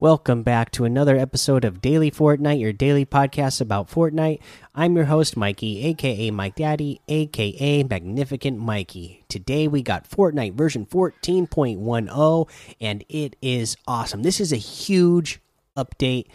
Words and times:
Welcome 0.00 0.44
back 0.44 0.70
to 0.72 0.84
another 0.84 1.16
episode 1.16 1.64
of 1.64 1.80
Daily 1.80 2.08
Fortnite, 2.08 2.60
your 2.60 2.72
daily 2.72 3.04
podcast 3.04 3.60
about 3.60 3.90
Fortnite. 3.90 4.38
I'm 4.72 4.94
your 4.94 5.06
host, 5.06 5.36
Mikey, 5.36 5.84
aka 5.86 6.30
Mike 6.30 6.54
Daddy, 6.54 7.00
aka 7.08 7.82
Magnificent 7.82 8.60
Mikey. 8.60 9.24
Today 9.28 9.66
we 9.66 9.82
got 9.82 10.08
Fortnite 10.08 10.54
version 10.54 10.86
14.10, 10.86 12.48
and 12.80 13.04
it 13.08 13.34
is 13.42 13.76
awesome. 13.88 14.22
This 14.22 14.38
is 14.38 14.52
a 14.52 14.56
huge 14.56 15.40
update. 15.76 16.26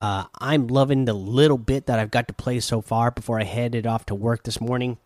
Uh, 0.00 0.24
I'm 0.40 0.66
loving 0.66 1.04
the 1.04 1.14
little 1.14 1.58
bit 1.58 1.86
that 1.86 2.00
I've 2.00 2.10
got 2.10 2.26
to 2.26 2.34
play 2.34 2.58
so 2.58 2.80
far 2.80 3.12
before 3.12 3.38
I 3.38 3.44
headed 3.44 3.86
off 3.86 4.04
to 4.06 4.16
work 4.16 4.42
this 4.42 4.60
morning. 4.60 4.98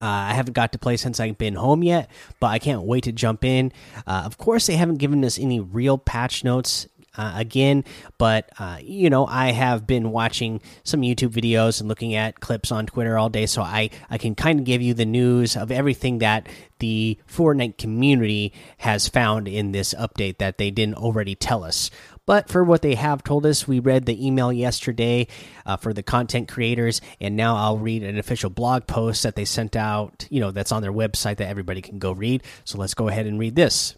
Uh, 0.00 0.06
I 0.06 0.32
haven't 0.32 0.54
got 0.54 0.72
to 0.72 0.78
play 0.78 0.96
since 0.96 1.20
I've 1.20 1.36
been 1.36 1.56
home 1.56 1.82
yet, 1.82 2.10
but 2.40 2.46
I 2.46 2.58
can't 2.58 2.84
wait 2.84 3.04
to 3.04 3.12
jump 3.12 3.44
in. 3.44 3.72
Uh, 4.06 4.22
of 4.24 4.38
course, 4.38 4.66
they 4.66 4.76
haven't 4.76 4.96
given 4.96 5.22
us 5.22 5.38
any 5.38 5.60
real 5.60 5.98
patch 5.98 6.44
notes 6.44 6.88
uh, 7.20 7.32
again. 7.36 7.84
But 8.16 8.50
uh, 8.58 8.78
you 8.82 9.10
know, 9.10 9.26
I 9.26 9.52
have 9.52 9.86
been 9.86 10.10
watching 10.10 10.62
some 10.84 11.02
YouTube 11.02 11.32
videos 11.32 11.80
and 11.80 11.88
looking 11.88 12.14
at 12.14 12.40
clips 12.40 12.72
on 12.72 12.86
Twitter 12.86 13.18
all 13.18 13.28
day, 13.28 13.44
so 13.44 13.60
I 13.60 13.90
I 14.08 14.16
can 14.16 14.34
kind 14.34 14.58
of 14.58 14.64
give 14.64 14.80
you 14.80 14.94
the 14.94 15.04
news 15.04 15.56
of 15.56 15.70
everything 15.70 16.18
that 16.18 16.48
the 16.78 17.18
Fortnite 17.30 17.76
community 17.76 18.54
has 18.78 19.06
found 19.06 19.46
in 19.46 19.72
this 19.72 19.92
update 19.92 20.38
that 20.38 20.56
they 20.56 20.70
didn't 20.70 20.94
already 20.94 21.34
tell 21.34 21.62
us. 21.62 21.90
But 22.24 22.48
for 22.48 22.64
what 22.64 22.80
they 22.80 22.94
have 22.94 23.22
told 23.24 23.44
us, 23.44 23.68
we 23.68 23.80
read 23.80 24.06
the 24.06 24.26
email 24.26 24.52
yesterday 24.52 25.26
uh, 25.66 25.76
for 25.76 25.92
the 25.92 26.02
content 26.02 26.48
creators, 26.48 27.00
and 27.20 27.36
now 27.36 27.56
I'll 27.56 27.78
read 27.78 28.02
an 28.02 28.18
official 28.18 28.50
blog 28.50 28.86
post 28.86 29.24
that 29.24 29.36
they 29.36 29.44
sent 29.44 29.76
out, 29.76 30.26
you 30.30 30.40
know, 30.40 30.52
that's 30.52 30.72
on 30.72 30.80
their 30.80 30.92
website 30.92 31.36
that 31.38 31.48
everybody 31.48 31.82
can 31.82 31.98
go 31.98 32.12
read. 32.12 32.44
So 32.64 32.78
let's 32.78 32.94
go 32.94 33.08
ahead 33.08 33.26
and 33.26 33.38
read 33.38 33.56
this. 33.56 33.96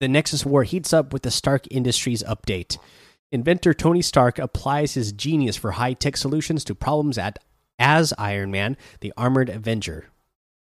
The 0.00 0.08
Nexus 0.08 0.44
War 0.44 0.64
heats 0.64 0.92
up 0.92 1.12
with 1.12 1.22
the 1.22 1.30
Stark 1.30 1.68
Industries 1.70 2.24
update. 2.24 2.78
Inventor 3.30 3.72
Tony 3.72 4.02
Stark 4.02 4.40
applies 4.40 4.94
his 4.94 5.12
genius 5.12 5.56
for 5.56 5.70
high 5.70 5.92
tech 5.92 6.16
solutions 6.16 6.64
to 6.64 6.74
problems 6.74 7.16
at 7.16 7.38
as 7.78 8.12
Iron 8.18 8.50
Man, 8.50 8.76
the 9.02 9.12
Armored 9.16 9.48
Avenger. 9.48 10.10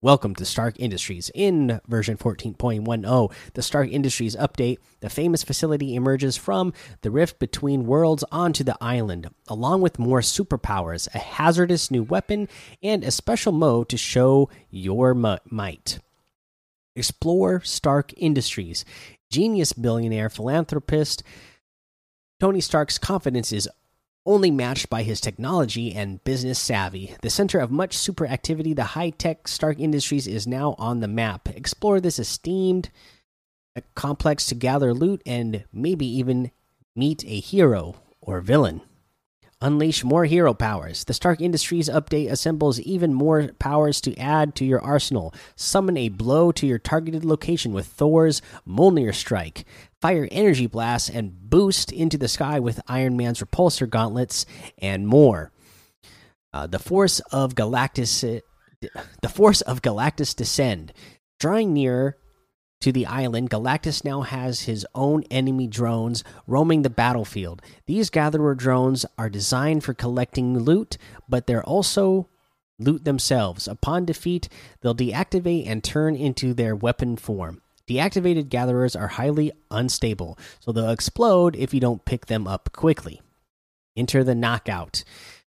Welcome 0.02 0.34
to 0.34 0.45
Stark 0.45 0.78
Industries. 0.78 1.30
In 1.34 1.80
version 1.89 2.19
14.10, 2.19 3.33
the 3.55 3.62
Stark 3.62 3.89
Industries 3.89 4.36
update, 4.36 4.77
the 5.00 5.08
famous 5.08 5.42
facility 5.42 5.95
emerges 5.95 6.36
from 6.36 6.75
the 7.00 7.11
rift 7.11 7.39
between 7.39 7.86
worlds 7.86 8.25
onto 8.30 8.62
the 8.62 8.77
island, 8.78 9.30
along 9.48 9.80
with 9.80 9.98
more 9.98 10.20
superpowers, 10.20 11.08
a 11.14 11.19
hazardous 11.19 11.91
new 11.91 12.02
weapon, 12.02 12.47
and 12.83 13.02
a 13.02 13.11
special 13.11 13.52
mode 13.52 13.89
to 13.89 13.97
show 13.97 14.50
your 14.69 15.14
might. 15.14 15.98
Explore 16.97 17.61
Stark 17.62 18.12
Industries 18.17 18.84
genius 19.34 19.73
billionaire 19.73 20.31
philanthropist, 20.31 21.25
Tony 22.39 22.61
Stark's 22.61 22.98
confidence 22.98 23.53
is 23.53 23.69
only 24.25 24.51
matched 24.51 24.89
by 24.89 25.03
his 25.03 25.20
technology 25.20 25.92
and 25.92 26.23
business 26.23 26.59
savvy. 26.59 27.14
The 27.20 27.31
center 27.31 27.59
of 27.59 27.70
much 27.70 27.97
super 27.97 28.27
activity, 28.27 28.75
the 28.75 28.84
high 28.84 29.11
tech 29.11 29.48
Stark 29.48 29.81
Industries 29.81 30.28
is 30.28 30.47
now 30.47 30.77
on 30.78 31.01
the 31.01 31.09
map. 31.09 31.48
Explore 31.48 32.01
this 32.01 32.19
esteemed 32.19 32.91
uh, 33.77 33.81
complex 33.95 34.47
to 34.47 34.55
gather 34.55 34.95
loot 34.95 35.20
and 35.27 35.64
maybe 35.73 36.06
even 36.06 36.53
meet 36.95 37.24
a 37.24 37.41
hero 37.41 37.97
or 38.20 38.41
villain. 38.41 38.80
Unleash 39.64 40.05
more 40.05 40.27
hero 40.27 40.52
powers. 40.52 41.05
The 41.05 41.14
Stark 41.14 41.41
Industries 41.41 41.89
update 41.89 42.30
assembles 42.30 42.79
even 42.80 43.14
more 43.14 43.48
powers 43.58 43.98
to 44.02 44.14
add 44.19 44.55
to 44.57 44.64
your 44.67 44.79
arsenal. 44.83 45.33
Summon 45.57 45.97
a 45.97 46.11
blow 46.11 46.52
to 46.52 46.67
your 46.67 46.77
targeted 46.77 47.25
location 47.25 47.73
with 47.73 47.86
Thor's 47.86 48.42
Mjolnir 48.69 49.14
Strike. 49.14 49.64
Fire 50.03 50.29
energy 50.30 50.67
blasts 50.67 51.08
and 51.08 51.48
boost 51.48 51.92
into 51.92 52.19
the 52.19 52.29
sky 52.29 52.61
with 52.61 52.83
Iron 52.89 53.17
Man's 53.17 53.41
repulsor 53.41 53.89
gauntlets 53.89 54.45
and 54.77 55.08
more. 55.08 55.51
Uh, 56.53 56.67
the 56.67 56.79
force 56.79 57.20
of 57.33 57.55
Galactus, 57.55 58.42
the 59.23 59.29
force 59.30 59.63
of 59.63 59.80
Galactus 59.80 60.36
descend. 60.36 60.92
Drawing 61.41 61.73
nearer, 61.73 62.19
to 62.84 62.92
the 62.92 63.06
island, 63.06 63.48
Galactus 63.48 64.05
now 64.05 64.20
has 64.20 64.61
his 64.61 64.86
own 64.95 65.22
enemy 65.30 65.67
drones 65.67 66.22
roaming 66.46 66.83
the 66.83 66.90
battlefield. 66.90 67.62
These 67.86 68.11
gatherer 68.11 68.55
drones 68.55 69.06
are 69.17 69.30
designed 69.30 69.83
for 69.83 69.95
collecting 69.95 70.58
loot, 70.58 70.98
but 71.27 71.46
they're 71.46 71.64
also 71.64 72.28
loot 72.78 73.06
themselves. 73.06 73.67
Upon 73.67 74.05
defeat, 74.05 74.50
they'll 74.83 74.94
deactivate 74.94 75.67
and 75.67 75.83
turn 75.83 76.14
into 76.14 76.52
their 76.52 76.77
weapon 76.77 77.17
form. 77.17 77.62
Deactivated 77.89 78.50
gatherers 78.50 78.94
are 78.94 79.08
highly 79.08 79.50
unstable, 79.70 80.39
so 80.61 80.70
they'll 80.70 80.90
explode 80.90 81.56
if 81.56 81.73
you 81.73 81.80
don't 81.80 82.05
pick 82.05 82.27
them 82.27 82.46
up 82.46 82.70
quickly. 82.73 83.23
Enter 83.96 84.23
the 84.23 84.34
knockout. 84.34 85.05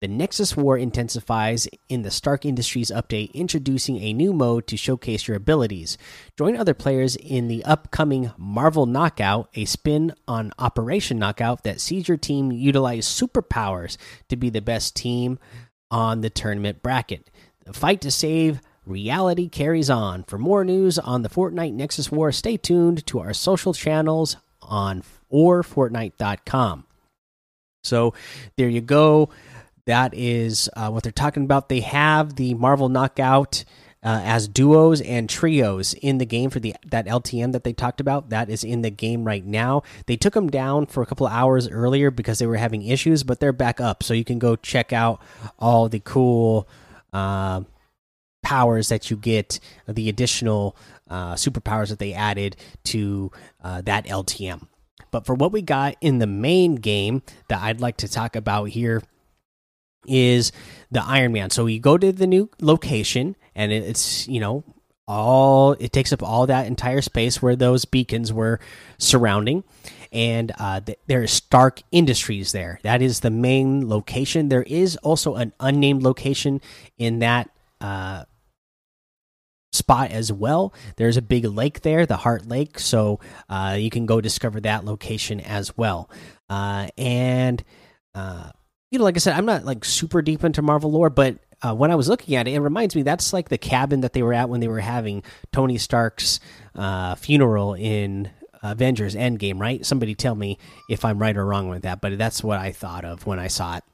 The 0.00 0.08
Nexus 0.08 0.56
War 0.56 0.78
intensifies 0.78 1.68
in 1.90 2.00
the 2.00 2.10
Stark 2.10 2.46
Industries 2.46 2.90
update, 2.90 3.34
introducing 3.34 3.98
a 3.98 4.14
new 4.14 4.32
mode 4.32 4.66
to 4.68 4.78
showcase 4.78 5.28
your 5.28 5.36
abilities. 5.36 5.98
Join 6.38 6.56
other 6.56 6.72
players 6.72 7.16
in 7.16 7.48
the 7.48 7.62
upcoming 7.66 8.32
Marvel 8.38 8.86
Knockout, 8.86 9.50
a 9.52 9.66
spin 9.66 10.14
on 10.26 10.52
Operation 10.58 11.18
Knockout 11.18 11.64
that 11.64 11.82
sees 11.82 12.08
your 12.08 12.16
team 12.16 12.50
utilize 12.50 13.06
superpowers 13.06 13.98
to 14.30 14.36
be 14.36 14.48
the 14.48 14.62
best 14.62 14.96
team 14.96 15.38
on 15.90 16.22
the 16.22 16.30
tournament 16.30 16.82
bracket. 16.82 17.28
The 17.66 17.74
fight 17.74 18.00
to 18.00 18.10
save 18.10 18.62
reality 18.86 19.50
carries 19.50 19.90
on. 19.90 20.24
For 20.24 20.38
more 20.38 20.64
news 20.64 20.98
on 20.98 21.20
the 21.20 21.28
Fortnite 21.28 21.74
Nexus 21.74 22.10
War, 22.10 22.32
stay 22.32 22.56
tuned 22.56 23.06
to 23.08 23.20
our 23.20 23.34
social 23.34 23.74
channels 23.74 24.38
on 24.62 25.02
or 25.28 25.62
Fortnite.com. 25.62 26.86
So 27.82 28.14
there 28.56 28.68
you 28.68 28.80
go 28.80 29.30
that 29.86 30.14
is 30.14 30.68
uh, 30.76 30.90
what 30.90 31.02
they're 31.02 31.12
talking 31.12 31.44
about. 31.44 31.68
They 31.68 31.80
have 31.80 32.36
the 32.36 32.54
Marvel 32.54 32.88
Knockout 32.88 33.64
uh, 34.02 34.20
as 34.24 34.48
duos 34.48 35.00
and 35.00 35.28
trios 35.28 35.92
in 35.94 36.18
the 36.18 36.24
game 36.24 36.50
for 36.50 36.58
the 36.60 36.74
that 36.86 37.06
LTM 37.06 37.52
that 37.52 37.64
they 37.64 37.72
talked 37.72 38.00
about. 38.00 38.30
That 38.30 38.48
is 38.48 38.64
in 38.64 38.82
the 38.82 38.90
game 38.90 39.24
right 39.24 39.44
now. 39.44 39.82
They 40.06 40.16
took 40.16 40.34
them 40.34 40.48
down 40.48 40.86
for 40.86 41.02
a 41.02 41.06
couple 41.06 41.26
hours 41.26 41.68
earlier 41.68 42.10
because 42.10 42.38
they 42.38 42.46
were 42.46 42.56
having 42.56 42.82
issues, 42.82 43.22
but 43.22 43.40
they're 43.40 43.52
back 43.52 43.80
up. 43.80 44.02
So 44.02 44.14
you 44.14 44.24
can 44.24 44.38
go 44.38 44.56
check 44.56 44.92
out 44.92 45.20
all 45.58 45.88
the 45.88 46.00
cool 46.00 46.68
uh, 47.12 47.62
powers 48.42 48.88
that 48.88 49.10
you 49.10 49.16
get, 49.16 49.60
the 49.86 50.08
additional 50.08 50.76
uh, 51.08 51.34
superpowers 51.34 51.88
that 51.88 51.98
they 51.98 52.14
added 52.14 52.56
to 52.84 53.30
uh, 53.62 53.82
that 53.82 54.06
LTM. 54.06 54.66
But 55.10 55.26
for 55.26 55.34
what 55.34 55.52
we 55.52 55.60
got 55.60 55.96
in 56.00 56.18
the 56.18 56.26
main 56.26 56.76
game 56.76 57.22
that 57.48 57.60
I'd 57.60 57.80
like 57.80 57.96
to 57.98 58.08
talk 58.08 58.36
about 58.36 58.68
here 58.70 59.02
is 60.06 60.52
the 60.90 61.02
Iron 61.02 61.32
Man. 61.32 61.50
So 61.50 61.66
you 61.66 61.80
go 61.80 61.98
to 61.98 62.12
the 62.12 62.26
new 62.26 62.50
location, 62.60 63.36
and 63.54 63.72
it's 63.72 64.26
you 64.28 64.40
know 64.40 64.64
all 65.06 65.72
it 65.80 65.92
takes 65.92 66.12
up 66.12 66.22
all 66.22 66.46
that 66.46 66.66
entire 66.66 67.02
space 67.02 67.42
where 67.42 67.56
those 67.56 67.84
beacons 67.84 68.32
were 68.32 68.60
surrounding, 68.98 69.64
and 70.12 70.52
uh, 70.58 70.80
th 70.80 70.98
there 71.06 71.22
is 71.22 71.32
Stark 71.32 71.82
Industries 71.90 72.52
there. 72.52 72.78
That 72.82 73.02
is 73.02 73.20
the 73.20 73.30
main 73.30 73.88
location. 73.88 74.48
There 74.48 74.62
is 74.62 74.96
also 74.98 75.34
an 75.34 75.52
unnamed 75.60 76.02
location 76.02 76.60
in 76.98 77.20
that. 77.20 77.50
Uh, 77.80 78.24
spot 79.72 80.10
as 80.10 80.32
well. 80.32 80.74
There's 80.96 81.16
a 81.16 81.22
big 81.22 81.44
lake 81.44 81.82
there, 81.82 82.04
the 82.04 82.16
Heart 82.16 82.46
Lake, 82.46 82.78
so 82.78 83.20
uh, 83.48 83.76
you 83.78 83.88
can 83.88 84.04
go 84.04 84.20
discover 84.20 84.60
that 84.60 84.84
location 84.84 85.40
as 85.40 85.76
well. 85.76 86.10
Uh, 86.50 86.88
and 86.98 87.62
uh, 88.14 88.50
you 88.90 88.98
know, 88.98 89.04
like 89.04 89.16
I 89.16 89.18
said, 89.18 89.36
I'm 89.36 89.46
not 89.46 89.64
like 89.64 89.84
super 89.84 90.22
deep 90.22 90.44
into 90.44 90.62
Marvel 90.62 90.90
lore, 90.90 91.10
but 91.10 91.38
uh, 91.62 91.74
when 91.74 91.90
I 91.90 91.94
was 91.94 92.08
looking 92.08 92.34
at 92.34 92.48
it, 92.48 92.52
it 92.52 92.60
reminds 92.60 92.96
me 92.96 93.02
that's 93.02 93.32
like 93.32 93.48
the 93.48 93.58
cabin 93.58 94.00
that 94.00 94.12
they 94.12 94.22
were 94.22 94.34
at 94.34 94.48
when 94.48 94.60
they 94.60 94.68
were 94.68 94.80
having 94.80 95.22
Tony 95.52 95.78
Stark's 95.78 96.40
uh, 96.74 97.14
funeral 97.14 97.74
in 97.74 98.30
Avengers 98.62 99.14
Endgame, 99.14 99.60
right? 99.60 99.84
Somebody 99.84 100.14
tell 100.14 100.34
me 100.34 100.58
if 100.88 101.04
I'm 101.04 101.18
right 101.18 101.36
or 101.36 101.44
wrong 101.44 101.68
with 101.68 101.82
that, 101.82 102.00
but 102.00 102.16
that's 102.18 102.42
what 102.42 102.58
I 102.58 102.72
thought 102.72 103.04
of 103.04 103.26
when 103.26 103.38
I 103.38 103.48
saw 103.48 103.76
it. 103.76 103.84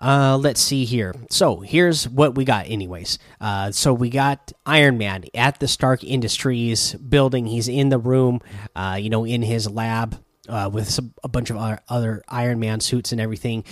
Uh, 0.00 0.36
let's 0.36 0.60
see 0.60 0.84
here. 0.84 1.14
So 1.30 1.60
here's 1.60 2.08
what 2.08 2.34
we 2.34 2.44
got, 2.44 2.68
anyways. 2.68 3.18
Uh, 3.40 3.70
so 3.70 3.94
we 3.94 4.10
got 4.10 4.52
Iron 4.66 4.98
Man 4.98 5.24
at 5.34 5.60
the 5.60 5.68
Stark 5.68 6.04
Industries 6.04 6.94
building. 6.94 7.46
He's 7.46 7.68
in 7.68 7.88
the 7.88 7.98
room, 7.98 8.40
uh, 8.76 8.98
you 9.00 9.08
know, 9.08 9.24
in 9.24 9.40
his 9.42 9.70
lab 9.70 10.20
uh, 10.48 10.68
with 10.72 10.90
some, 10.90 11.14
a 11.22 11.28
bunch 11.28 11.50
of 11.50 11.80
other 11.88 12.22
Iron 12.28 12.60
Man 12.60 12.80
suits 12.80 13.12
and 13.12 13.20
everything. 13.20 13.64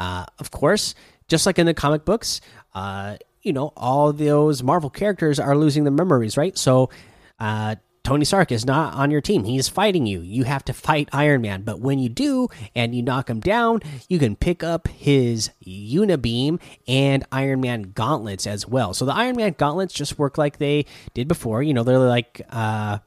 Uh, 0.00 0.24
of 0.38 0.50
course, 0.50 0.94
just 1.28 1.44
like 1.46 1.58
in 1.58 1.66
the 1.66 1.74
comic 1.74 2.04
books, 2.04 2.40
uh, 2.74 3.16
you 3.42 3.52
know, 3.52 3.72
all 3.76 4.12
those 4.12 4.62
Marvel 4.62 4.90
characters 4.90 5.38
are 5.38 5.56
losing 5.56 5.84
their 5.84 5.92
memories, 5.92 6.36
right? 6.36 6.56
So, 6.56 6.90
uh, 7.38 7.76
Tony 8.02 8.24
Stark 8.24 8.50
is 8.50 8.64
not 8.64 8.94
on 8.94 9.10
your 9.10 9.20
team. 9.20 9.44
He's 9.44 9.68
fighting 9.68 10.06
you. 10.06 10.20
You 10.20 10.44
have 10.44 10.64
to 10.64 10.72
fight 10.72 11.10
Iron 11.12 11.42
Man. 11.42 11.62
But 11.62 11.80
when 11.80 11.98
you 11.98 12.08
do 12.08 12.48
and 12.74 12.94
you 12.94 13.02
knock 13.02 13.28
him 13.28 13.40
down, 13.40 13.80
you 14.08 14.18
can 14.18 14.36
pick 14.36 14.64
up 14.64 14.88
his 14.88 15.50
Unibeam 15.66 16.60
and 16.88 17.26
Iron 17.30 17.60
Man 17.60 17.92
gauntlets 17.94 18.46
as 18.46 18.66
well. 18.66 18.94
So 18.94 19.04
the 19.04 19.14
Iron 19.14 19.36
Man 19.36 19.54
gauntlets 19.56 19.92
just 19.92 20.18
work 20.18 20.38
like 20.38 20.56
they 20.56 20.86
did 21.12 21.28
before. 21.28 21.62
You 21.62 21.74
know, 21.74 21.82
they're 21.82 21.98
like, 21.98 22.40
uh, 22.48 22.98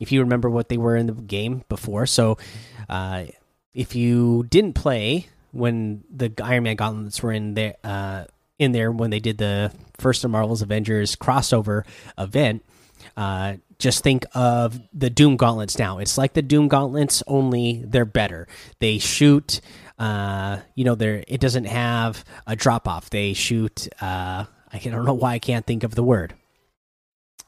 if 0.00 0.10
you 0.10 0.20
remember 0.20 0.50
what 0.50 0.68
they 0.68 0.76
were 0.76 0.96
in 0.96 1.06
the 1.06 1.12
game 1.12 1.62
before. 1.68 2.06
So, 2.06 2.36
uh, 2.88 3.26
if 3.72 3.94
you 3.94 4.44
didn't 4.50 4.74
play 4.74 5.28
when 5.52 6.04
the 6.10 6.32
Iron 6.42 6.64
Man 6.64 6.76
gauntlets 6.76 7.22
were 7.22 7.32
in 7.32 7.54
there, 7.54 7.76
uh, 7.84 8.24
in 8.58 8.72
there 8.72 8.90
when 8.90 9.10
they 9.10 9.20
did 9.20 9.38
the 9.38 9.72
first 9.98 10.24
of 10.24 10.30
Marvel's 10.30 10.62
Avengers 10.62 11.16
crossover 11.16 11.84
event, 12.18 12.64
uh, 13.16 13.54
just 13.78 14.02
think 14.02 14.24
of 14.34 14.80
the 14.92 15.10
Doom 15.10 15.36
gauntlets 15.36 15.78
now. 15.78 15.98
It's 15.98 16.16
like 16.16 16.34
the 16.34 16.42
Doom 16.42 16.68
gauntlets, 16.68 17.22
only 17.26 17.82
they're 17.84 18.04
better. 18.04 18.48
They 18.78 18.98
shoot. 18.98 19.60
Uh, 19.98 20.58
you 20.74 20.84
know, 20.84 20.94
there 20.94 21.22
it 21.28 21.40
doesn't 21.40 21.66
have 21.66 22.24
a 22.46 22.56
drop 22.56 22.88
off. 22.88 23.10
They 23.10 23.32
shoot. 23.34 23.88
Uh, 24.00 24.46
I 24.72 24.78
don't 24.78 25.04
know 25.04 25.14
why 25.14 25.34
I 25.34 25.38
can't 25.38 25.66
think 25.66 25.82
of 25.82 25.94
the 25.94 26.02
word 26.02 26.34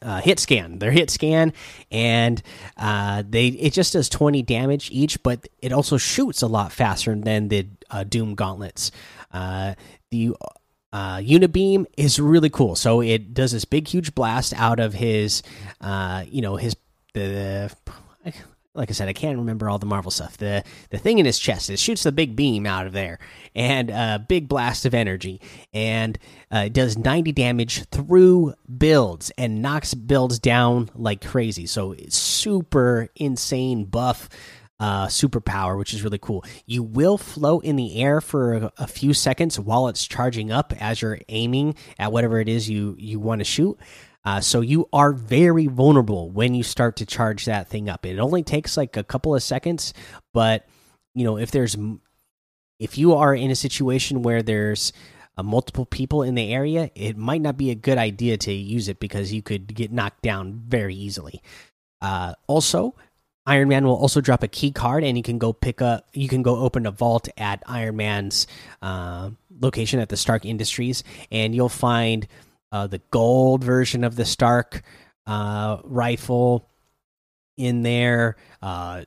uh, 0.04 0.20
hit 0.20 0.38
scan. 0.38 0.78
They're 0.78 0.92
hit 0.92 1.10
scan, 1.10 1.52
and 1.90 2.42
uh, 2.76 3.24
they 3.28 3.48
it 3.48 3.72
just 3.72 3.94
does 3.94 4.08
twenty 4.08 4.42
damage 4.42 4.90
each, 4.92 5.22
but 5.22 5.48
it 5.60 5.72
also 5.72 5.96
shoots 5.96 6.42
a 6.42 6.46
lot 6.46 6.72
faster 6.72 7.14
than 7.14 7.48
the 7.48 7.66
uh, 7.90 8.04
Doom 8.04 8.34
gauntlets. 8.34 8.90
Uh, 9.32 9.74
the 10.10 10.34
uh, 10.92 11.16
Unibeam 11.16 11.86
is 11.96 12.20
really 12.20 12.50
cool. 12.50 12.76
So 12.76 13.00
it 13.00 13.34
does 13.34 13.50
this 13.50 13.64
big, 13.64 13.88
huge 13.88 14.14
blast 14.14 14.54
out 14.54 14.78
of 14.78 14.94
his, 14.94 15.42
uh, 15.80 16.24
you 16.28 16.40
know, 16.40 16.56
his 16.56 16.76
the 17.14 17.74
like 18.74 18.90
I 18.90 18.92
said, 18.92 19.08
I 19.08 19.12
can't 19.12 19.38
remember 19.38 19.70
all 19.70 19.78
the 19.78 19.86
Marvel 19.86 20.10
stuff. 20.10 20.36
The 20.36 20.64
the 20.90 20.98
thing 20.98 21.18
in 21.18 21.26
his 21.26 21.38
chest 21.38 21.70
it 21.70 21.78
shoots 21.78 22.02
the 22.02 22.12
big 22.12 22.34
beam 22.34 22.66
out 22.66 22.86
of 22.86 22.92
there, 22.92 23.18
and 23.54 23.90
a 23.90 24.24
big 24.26 24.48
blast 24.48 24.84
of 24.84 24.94
energy, 24.94 25.40
and 25.72 26.18
uh, 26.50 26.68
does 26.68 26.98
ninety 26.98 27.32
damage 27.32 27.84
through 27.90 28.54
builds 28.76 29.30
and 29.38 29.62
knocks 29.62 29.94
builds 29.94 30.38
down 30.38 30.90
like 30.94 31.24
crazy. 31.24 31.66
So 31.66 31.92
it's 31.92 32.16
super 32.16 33.08
insane 33.16 33.84
buff. 33.84 34.28
Uh, 34.80 35.06
superpower, 35.06 35.78
which 35.78 35.94
is 35.94 36.02
really 36.02 36.18
cool. 36.18 36.44
You 36.66 36.82
will 36.82 37.16
float 37.16 37.64
in 37.64 37.76
the 37.76 38.02
air 38.02 38.20
for 38.20 38.54
a, 38.54 38.72
a 38.78 38.86
few 38.88 39.14
seconds 39.14 39.58
while 39.58 39.86
it's 39.86 40.04
charging 40.04 40.50
up 40.50 40.74
as 40.82 41.00
you're 41.00 41.20
aiming 41.28 41.76
at 41.96 42.10
whatever 42.10 42.40
it 42.40 42.48
is 42.48 42.68
you 42.68 42.96
you 42.98 43.20
want 43.20 43.38
to 43.38 43.44
shoot. 43.44 43.78
Uh, 44.24 44.40
so 44.40 44.60
you 44.60 44.88
are 44.92 45.12
very 45.12 45.66
vulnerable 45.66 46.30
when 46.30 46.54
you 46.54 46.62
start 46.62 46.96
to 46.96 47.06
charge 47.06 47.44
that 47.44 47.68
thing 47.68 47.88
up. 47.88 48.06
It 48.06 48.18
only 48.18 48.42
takes 48.42 48.76
like 48.76 48.96
a 48.96 49.04
couple 49.04 49.34
of 49.34 49.42
seconds, 49.42 49.92
but 50.32 50.66
you 51.14 51.24
know 51.24 51.36
if 51.36 51.50
there's 51.50 51.76
if 52.78 52.98
you 52.98 53.14
are 53.14 53.34
in 53.34 53.50
a 53.50 53.56
situation 53.56 54.22
where 54.22 54.42
there's 54.42 54.92
uh, 55.36 55.42
multiple 55.42 55.86
people 55.86 56.22
in 56.22 56.34
the 56.34 56.52
area, 56.52 56.90
it 56.94 57.16
might 57.16 57.40
not 57.40 57.56
be 57.56 57.70
a 57.70 57.74
good 57.74 57.98
idea 57.98 58.36
to 58.38 58.52
use 58.52 58.88
it 58.88 59.00
because 59.00 59.32
you 59.32 59.42
could 59.42 59.74
get 59.74 59.92
knocked 59.92 60.22
down 60.22 60.62
very 60.66 60.94
easily. 60.94 61.42
Uh, 62.00 62.34
also, 62.46 62.94
Iron 63.46 63.68
Man 63.68 63.84
will 63.84 63.96
also 63.96 64.20
drop 64.20 64.42
a 64.42 64.48
key 64.48 64.70
card, 64.70 65.04
and 65.04 65.16
you 65.16 65.22
can 65.22 65.38
go 65.38 65.52
pick 65.52 65.82
up. 65.82 66.08
You 66.12 66.28
can 66.28 66.42
go 66.42 66.56
open 66.56 66.86
a 66.86 66.90
vault 66.90 67.28
at 67.36 67.62
Iron 67.66 67.96
Man's 67.96 68.46
uh, 68.80 69.30
location 69.60 70.00
at 70.00 70.08
the 70.08 70.16
Stark 70.16 70.44
Industries, 70.44 71.04
and 71.30 71.54
you'll 71.54 71.68
find 71.68 72.26
uh, 72.74 72.88
the 72.88 73.00
gold 73.12 73.62
version 73.62 74.02
of 74.02 74.16
the 74.16 74.24
Stark 74.24 74.82
uh, 75.28 75.78
rifle 75.84 76.68
in 77.56 77.82
there. 77.82 78.34
Uh, 78.60 79.04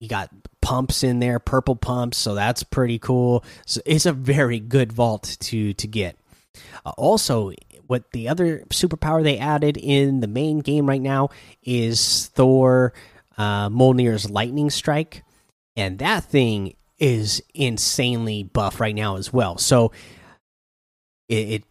you 0.00 0.08
got 0.08 0.28
pumps 0.60 1.02
in 1.02 1.18
there, 1.18 1.38
purple 1.38 1.76
pumps, 1.76 2.18
so 2.18 2.34
that's 2.34 2.62
pretty 2.62 2.98
cool. 2.98 3.42
So 3.64 3.80
it's 3.86 4.04
a 4.04 4.12
very 4.12 4.60
good 4.60 4.92
vault 4.92 5.38
to 5.40 5.72
to 5.72 5.86
get. 5.86 6.18
Uh, 6.84 6.90
also, 6.98 7.52
what 7.86 8.12
the 8.12 8.28
other 8.28 8.64
superpower 8.68 9.22
they 9.22 9.38
added 9.38 9.78
in 9.78 10.20
the 10.20 10.28
main 10.28 10.58
game 10.58 10.86
right 10.86 11.00
now 11.00 11.30
is 11.62 12.26
Thor 12.34 12.92
uh, 13.38 13.70
Mjolnir's 13.70 14.28
lightning 14.28 14.68
strike, 14.68 15.24
and 15.74 15.98
that 16.00 16.24
thing 16.24 16.74
is 16.98 17.42
insanely 17.54 18.42
buff 18.42 18.78
right 18.78 18.94
now 18.94 19.16
as 19.16 19.32
well. 19.32 19.56
So 19.56 19.90
it, 21.30 21.48
it 21.48 21.64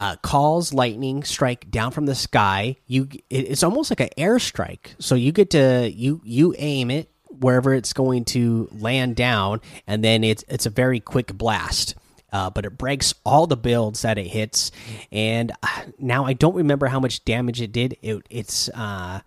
uh, 0.00 0.16
calls 0.16 0.74
lightning 0.74 1.22
strike 1.24 1.70
down 1.70 1.90
from 1.90 2.06
the 2.06 2.14
sky. 2.14 2.76
You, 2.86 3.08
it, 3.30 3.48
it's 3.48 3.62
almost 3.62 3.90
like 3.90 4.00
an 4.00 4.10
airstrike. 4.18 4.94
So 4.98 5.14
you 5.14 5.32
get 5.32 5.50
to 5.50 5.90
you 5.92 6.20
you 6.24 6.54
aim 6.58 6.90
it 6.90 7.10
wherever 7.30 7.74
it's 7.74 7.92
going 7.92 8.24
to 8.26 8.68
land 8.72 9.16
down, 9.16 9.60
and 9.86 10.02
then 10.04 10.24
it's 10.24 10.44
it's 10.48 10.66
a 10.66 10.70
very 10.70 11.00
quick 11.00 11.32
blast. 11.34 11.94
Uh, 12.32 12.50
but 12.50 12.66
it 12.66 12.76
breaks 12.76 13.14
all 13.24 13.46
the 13.46 13.56
builds 13.56 14.02
that 14.02 14.18
it 14.18 14.26
hits, 14.26 14.72
and 15.12 15.52
uh, 15.62 15.82
now 16.00 16.24
I 16.24 16.32
don't 16.32 16.56
remember 16.56 16.88
how 16.88 16.98
much 16.98 17.24
damage 17.24 17.62
it 17.62 17.70
did. 17.70 17.96
It, 18.02 18.26
it's 18.28 18.68
uh, 18.70 19.20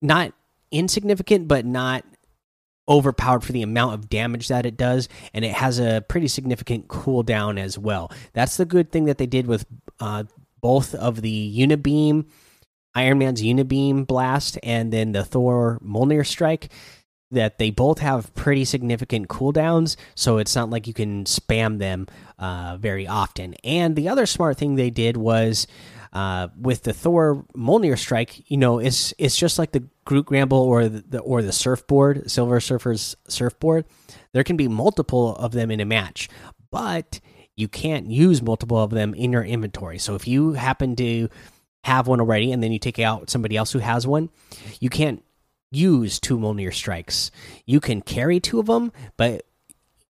not 0.00 0.32
insignificant, 0.70 1.48
but 1.48 1.66
not 1.66 2.04
overpowered 2.88 3.44
for 3.44 3.52
the 3.52 3.62
amount 3.62 3.94
of 3.94 4.08
damage 4.08 4.48
that 4.48 4.66
it 4.66 4.76
does, 4.76 5.08
and 5.32 5.44
it 5.44 5.52
has 5.52 5.78
a 5.78 6.04
pretty 6.08 6.28
significant 6.28 6.88
cooldown 6.88 7.58
as 7.58 7.78
well. 7.78 8.10
That's 8.32 8.56
the 8.56 8.64
good 8.64 8.90
thing 8.90 9.04
that 9.04 9.18
they 9.18 9.26
did 9.26 9.46
with 9.46 9.66
uh, 10.00 10.24
both 10.60 10.94
of 10.94 11.22
the 11.22 11.58
Unibeam, 11.58 12.26
Iron 12.94 13.18
Man's 13.18 13.42
Unibeam 13.42 14.06
blast, 14.06 14.58
and 14.62 14.92
then 14.92 15.12
the 15.12 15.24
Thor 15.24 15.78
Mjolnir 15.84 16.26
strike. 16.26 16.70
That 17.30 17.56
they 17.56 17.70
both 17.70 18.00
have 18.00 18.34
pretty 18.34 18.66
significant 18.66 19.28
cooldowns, 19.28 19.96
so 20.14 20.36
it's 20.36 20.54
not 20.54 20.68
like 20.68 20.86
you 20.86 20.92
can 20.92 21.24
spam 21.24 21.78
them 21.78 22.06
uh, 22.38 22.76
very 22.78 23.06
often. 23.06 23.54
And 23.64 23.96
the 23.96 24.10
other 24.10 24.26
smart 24.26 24.58
thing 24.58 24.74
they 24.74 24.90
did 24.90 25.16
was 25.16 25.66
uh, 26.12 26.48
with 26.60 26.82
the 26.82 26.92
Thor 26.92 27.46
Mjolnir 27.56 27.98
strike, 27.98 28.50
you 28.50 28.58
know, 28.58 28.78
it's 28.78 29.14
it's 29.16 29.36
just 29.36 29.58
like 29.58 29.72
the 29.72 29.88
Groot 30.04 30.26
Scramble 30.26 30.58
or 30.58 30.88
the 30.88 31.20
or 31.20 31.42
the 31.42 31.52
surfboard, 31.52 32.30
Silver 32.30 32.60
Surfer's 32.60 33.16
surfboard. 33.28 33.84
There 34.32 34.44
can 34.44 34.56
be 34.56 34.68
multiple 34.68 35.36
of 35.36 35.52
them 35.52 35.70
in 35.70 35.80
a 35.80 35.84
match, 35.84 36.28
but 36.70 37.20
you 37.56 37.68
can't 37.68 38.10
use 38.10 38.42
multiple 38.42 38.78
of 38.78 38.90
them 38.90 39.14
in 39.14 39.32
your 39.32 39.44
inventory. 39.44 39.98
So 39.98 40.14
if 40.14 40.26
you 40.26 40.54
happen 40.54 40.96
to 40.96 41.28
have 41.84 42.06
one 42.06 42.20
already 42.20 42.52
and 42.52 42.62
then 42.62 42.72
you 42.72 42.78
take 42.78 42.98
out 42.98 43.30
somebody 43.30 43.56
else 43.56 43.72
who 43.72 43.78
has 43.80 44.06
one, 44.06 44.30
you 44.80 44.88
can't 44.88 45.22
use 45.70 46.18
two 46.18 46.38
Mjolnir 46.38 46.72
strikes. 46.72 47.30
You 47.66 47.80
can 47.80 48.02
carry 48.02 48.40
two 48.40 48.60
of 48.60 48.66
them, 48.66 48.92
but 49.16 49.44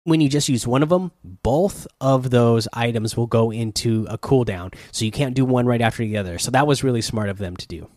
when 0.04 0.20
you 0.20 0.28
just 0.28 0.48
use 0.48 0.66
one 0.66 0.82
of 0.82 0.90
them, 0.90 1.12
both 1.24 1.86
of 2.00 2.30
those 2.30 2.68
items 2.72 3.16
will 3.16 3.26
go 3.26 3.50
into 3.50 4.06
a 4.08 4.18
cooldown. 4.18 4.74
So 4.92 5.04
you 5.04 5.10
can't 5.10 5.34
do 5.34 5.44
one 5.44 5.66
right 5.66 5.80
after 5.80 6.04
the 6.04 6.18
other. 6.18 6.38
So 6.38 6.50
that 6.50 6.66
was 6.66 6.84
really 6.84 7.00
smart 7.00 7.30
of 7.30 7.38
them 7.38 7.56
to 7.56 7.66
do. 7.66 7.88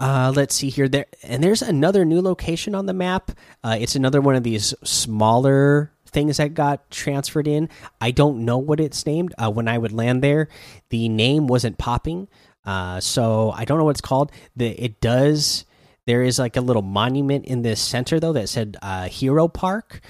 Uh, 0.00 0.32
let's 0.34 0.54
see 0.54 0.70
here. 0.70 0.88
There 0.88 1.04
and 1.22 1.44
there's 1.44 1.60
another 1.60 2.06
new 2.06 2.22
location 2.22 2.74
on 2.74 2.86
the 2.86 2.94
map. 2.94 3.32
Uh, 3.62 3.76
it's 3.78 3.94
another 3.94 4.22
one 4.22 4.34
of 4.34 4.42
these 4.42 4.72
smaller 4.82 5.92
things 6.06 6.38
that 6.38 6.54
got 6.54 6.90
transferred 6.90 7.46
in. 7.46 7.68
I 8.00 8.10
don't 8.10 8.46
know 8.46 8.56
what 8.56 8.80
it's 8.80 9.04
named. 9.04 9.34
Uh, 9.36 9.50
when 9.50 9.68
I 9.68 9.76
would 9.76 9.92
land 9.92 10.22
there, 10.22 10.48
the 10.88 11.10
name 11.10 11.46
wasn't 11.46 11.76
popping. 11.76 12.28
Uh, 12.64 13.00
so 13.00 13.52
I 13.54 13.66
don't 13.66 13.76
know 13.76 13.84
what 13.84 13.92
it's 13.92 14.00
called. 14.00 14.32
The 14.56 14.68
it 14.82 15.02
does. 15.02 15.66
There 16.06 16.22
is 16.22 16.38
like 16.38 16.56
a 16.56 16.62
little 16.62 16.82
monument 16.82 17.44
in 17.44 17.60
this 17.60 17.80
center 17.80 18.18
though 18.18 18.32
that 18.32 18.48
said 18.48 18.78
uh, 18.80 19.08
Hero 19.08 19.48
Park. 19.48 20.00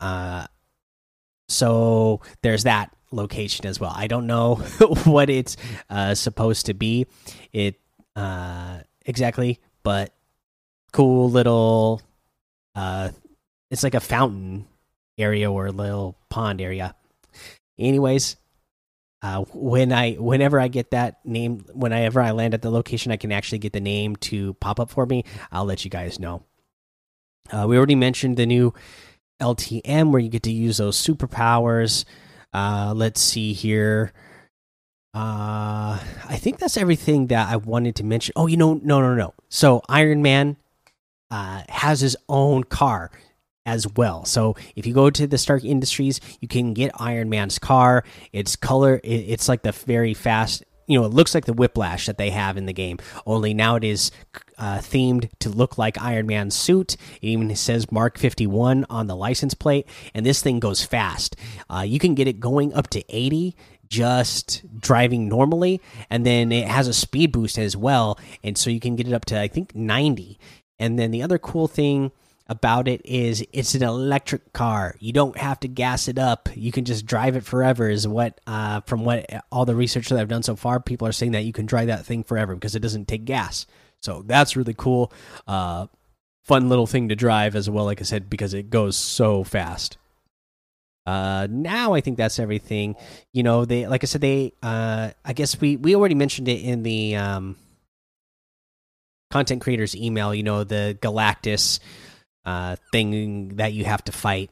Uh, 0.00 0.48
so 1.48 2.20
there's 2.42 2.64
that 2.64 2.90
location 3.12 3.64
as 3.64 3.78
well. 3.78 3.92
I 3.94 4.08
don't 4.08 4.26
know 4.26 4.56
what 5.04 5.30
it's 5.30 5.56
supposed 6.14 6.66
to 6.66 6.74
be. 6.74 7.06
It 7.52 7.76
exactly, 9.06 9.60
but 9.82 10.12
cool 10.92 11.30
little. 11.30 12.02
Uh, 12.74 13.10
it's 13.70 13.82
like 13.82 13.94
a 13.94 14.00
fountain 14.00 14.66
area 15.16 15.50
or 15.50 15.66
a 15.66 15.72
little 15.72 16.18
pond 16.28 16.60
area. 16.60 16.94
Anyways, 17.78 18.36
uh, 19.22 19.44
when 19.52 19.92
I 19.92 20.12
whenever 20.14 20.60
I 20.60 20.68
get 20.68 20.90
that 20.90 21.24
name, 21.24 21.64
whenever 21.72 22.20
I 22.20 22.32
land 22.32 22.54
at 22.54 22.62
the 22.62 22.70
location, 22.70 23.12
I 23.12 23.16
can 23.16 23.32
actually 23.32 23.58
get 23.58 23.72
the 23.72 23.80
name 23.80 24.16
to 24.16 24.54
pop 24.54 24.78
up 24.78 24.90
for 24.90 25.06
me. 25.06 25.24
I'll 25.50 25.64
let 25.64 25.84
you 25.84 25.90
guys 25.90 26.20
know. 26.20 26.42
Uh, 27.50 27.66
we 27.68 27.76
already 27.76 27.94
mentioned 27.94 28.36
the 28.36 28.46
new 28.46 28.74
LTM 29.40 30.10
where 30.10 30.20
you 30.20 30.28
get 30.28 30.42
to 30.44 30.52
use 30.52 30.78
those 30.78 31.00
superpowers. 31.00 32.04
Uh, 32.52 32.92
let's 32.94 33.20
see 33.20 33.52
here. 33.52 34.12
Uh, 35.16 35.98
I 36.28 36.36
think 36.36 36.58
that's 36.58 36.76
everything 36.76 37.28
that 37.28 37.48
I 37.48 37.56
wanted 37.56 37.96
to 37.96 38.04
mention. 38.04 38.34
Oh, 38.36 38.46
you 38.46 38.58
know, 38.58 38.74
no, 38.74 39.00
no, 39.00 39.14
no. 39.14 39.32
So 39.48 39.80
Iron 39.88 40.20
Man 40.20 40.58
uh, 41.30 41.62
has 41.70 42.00
his 42.00 42.18
own 42.28 42.64
car 42.64 43.10
as 43.64 43.88
well. 43.96 44.26
So 44.26 44.56
if 44.76 44.84
you 44.84 44.92
go 44.92 45.08
to 45.08 45.26
the 45.26 45.38
Stark 45.38 45.64
Industries, 45.64 46.20
you 46.42 46.48
can 46.48 46.74
get 46.74 46.90
Iron 47.00 47.30
Man's 47.30 47.58
car. 47.58 48.04
It's 48.30 48.56
color. 48.56 49.00
It's 49.02 49.48
like 49.48 49.62
the 49.62 49.72
very 49.72 50.12
fast 50.12 50.62
you 50.86 50.98
know, 50.98 51.04
it 51.04 51.12
looks 51.12 51.34
like 51.34 51.46
the 51.46 51.52
whiplash 51.52 52.06
that 52.06 52.18
they 52.18 52.30
have 52.30 52.56
in 52.56 52.66
the 52.66 52.72
game. 52.72 52.98
Only 53.26 53.54
now 53.54 53.76
it 53.76 53.84
is 53.84 54.10
uh, 54.56 54.78
themed 54.78 55.28
to 55.40 55.48
look 55.48 55.78
like 55.78 56.00
Iron 56.00 56.26
Man's 56.26 56.54
suit. 56.54 56.94
It 57.20 57.26
even 57.26 57.54
says 57.56 57.90
Mark 57.90 58.18
51 58.18 58.86
on 58.88 59.06
the 59.06 59.16
license 59.16 59.54
plate, 59.54 59.88
and 60.14 60.24
this 60.24 60.42
thing 60.42 60.60
goes 60.60 60.84
fast. 60.84 61.36
Uh, 61.68 61.84
you 61.86 61.98
can 61.98 62.14
get 62.14 62.28
it 62.28 62.40
going 62.40 62.72
up 62.72 62.88
to 62.90 63.02
80 63.08 63.56
just 63.88 64.64
driving 64.80 65.28
normally, 65.28 65.80
and 66.10 66.24
then 66.24 66.52
it 66.52 66.68
has 66.68 66.88
a 66.88 66.94
speed 66.94 67.32
boost 67.32 67.58
as 67.58 67.76
well, 67.76 68.18
and 68.42 68.56
so 68.56 68.70
you 68.70 68.80
can 68.80 68.96
get 68.96 69.08
it 69.08 69.14
up 69.14 69.24
to 69.26 69.40
I 69.40 69.48
think 69.48 69.74
90. 69.74 70.38
And 70.78 70.98
then 70.98 71.10
the 71.10 71.22
other 71.22 71.38
cool 71.38 71.68
thing 71.68 72.12
about 72.48 72.86
it 72.86 73.04
is 73.04 73.44
it's 73.52 73.74
an 73.74 73.82
electric 73.82 74.52
car. 74.52 74.94
You 75.00 75.12
don't 75.12 75.36
have 75.36 75.58
to 75.60 75.68
gas 75.68 76.06
it 76.08 76.18
up. 76.18 76.48
You 76.54 76.70
can 76.70 76.84
just 76.84 77.06
drive 77.06 77.36
it 77.36 77.44
forever. 77.44 77.88
Is 77.88 78.06
what 78.06 78.40
uh, 78.46 78.82
from 78.82 79.04
what 79.04 79.28
all 79.50 79.64
the 79.64 79.74
research 79.74 80.08
that 80.08 80.18
I've 80.18 80.28
done 80.28 80.42
so 80.42 80.56
far, 80.56 80.80
people 80.80 81.08
are 81.08 81.12
saying 81.12 81.32
that 81.32 81.44
you 81.44 81.52
can 81.52 81.66
drive 81.66 81.88
that 81.88 82.06
thing 82.06 82.22
forever 82.22 82.54
because 82.54 82.74
it 82.74 82.80
doesn't 82.80 83.08
take 83.08 83.24
gas. 83.24 83.66
So 84.00 84.22
that's 84.24 84.56
really 84.56 84.74
cool. 84.74 85.12
Uh, 85.46 85.86
fun 86.44 86.68
little 86.68 86.86
thing 86.86 87.08
to 87.08 87.16
drive 87.16 87.56
as 87.56 87.68
well. 87.68 87.84
Like 87.84 88.00
I 88.00 88.04
said, 88.04 88.30
because 88.30 88.54
it 88.54 88.70
goes 88.70 88.96
so 88.96 89.42
fast. 89.42 89.96
Uh, 91.06 91.46
now 91.48 91.94
I 91.94 92.00
think 92.00 92.16
that's 92.16 92.38
everything. 92.38 92.96
You 93.32 93.42
know, 93.42 93.64
they 93.64 93.86
like 93.86 94.02
I 94.02 94.06
said, 94.06 94.20
they. 94.20 94.52
Uh, 94.62 95.10
I 95.24 95.32
guess 95.32 95.60
we 95.60 95.76
we 95.76 95.94
already 95.94 96.14
mentioned 96.16 96.48
it 96.48 96.60
in 96.62 96.82
the 96.82 97.16
um, 97.16 97.56
content 99.30 99.62
creators 99.62 99.94
email. 99.94 100.34
You 100.34 100.42
know, 100.42 100.64
the 100.64 100.98
Galactus 101.00 101.78
uh, 102.44 102.76
thing 102.92 103.56
that 103.56 103.72
you 103.72 103.84
have 103.84 104.02
to 104.04 104.12
fight 104.12 104.50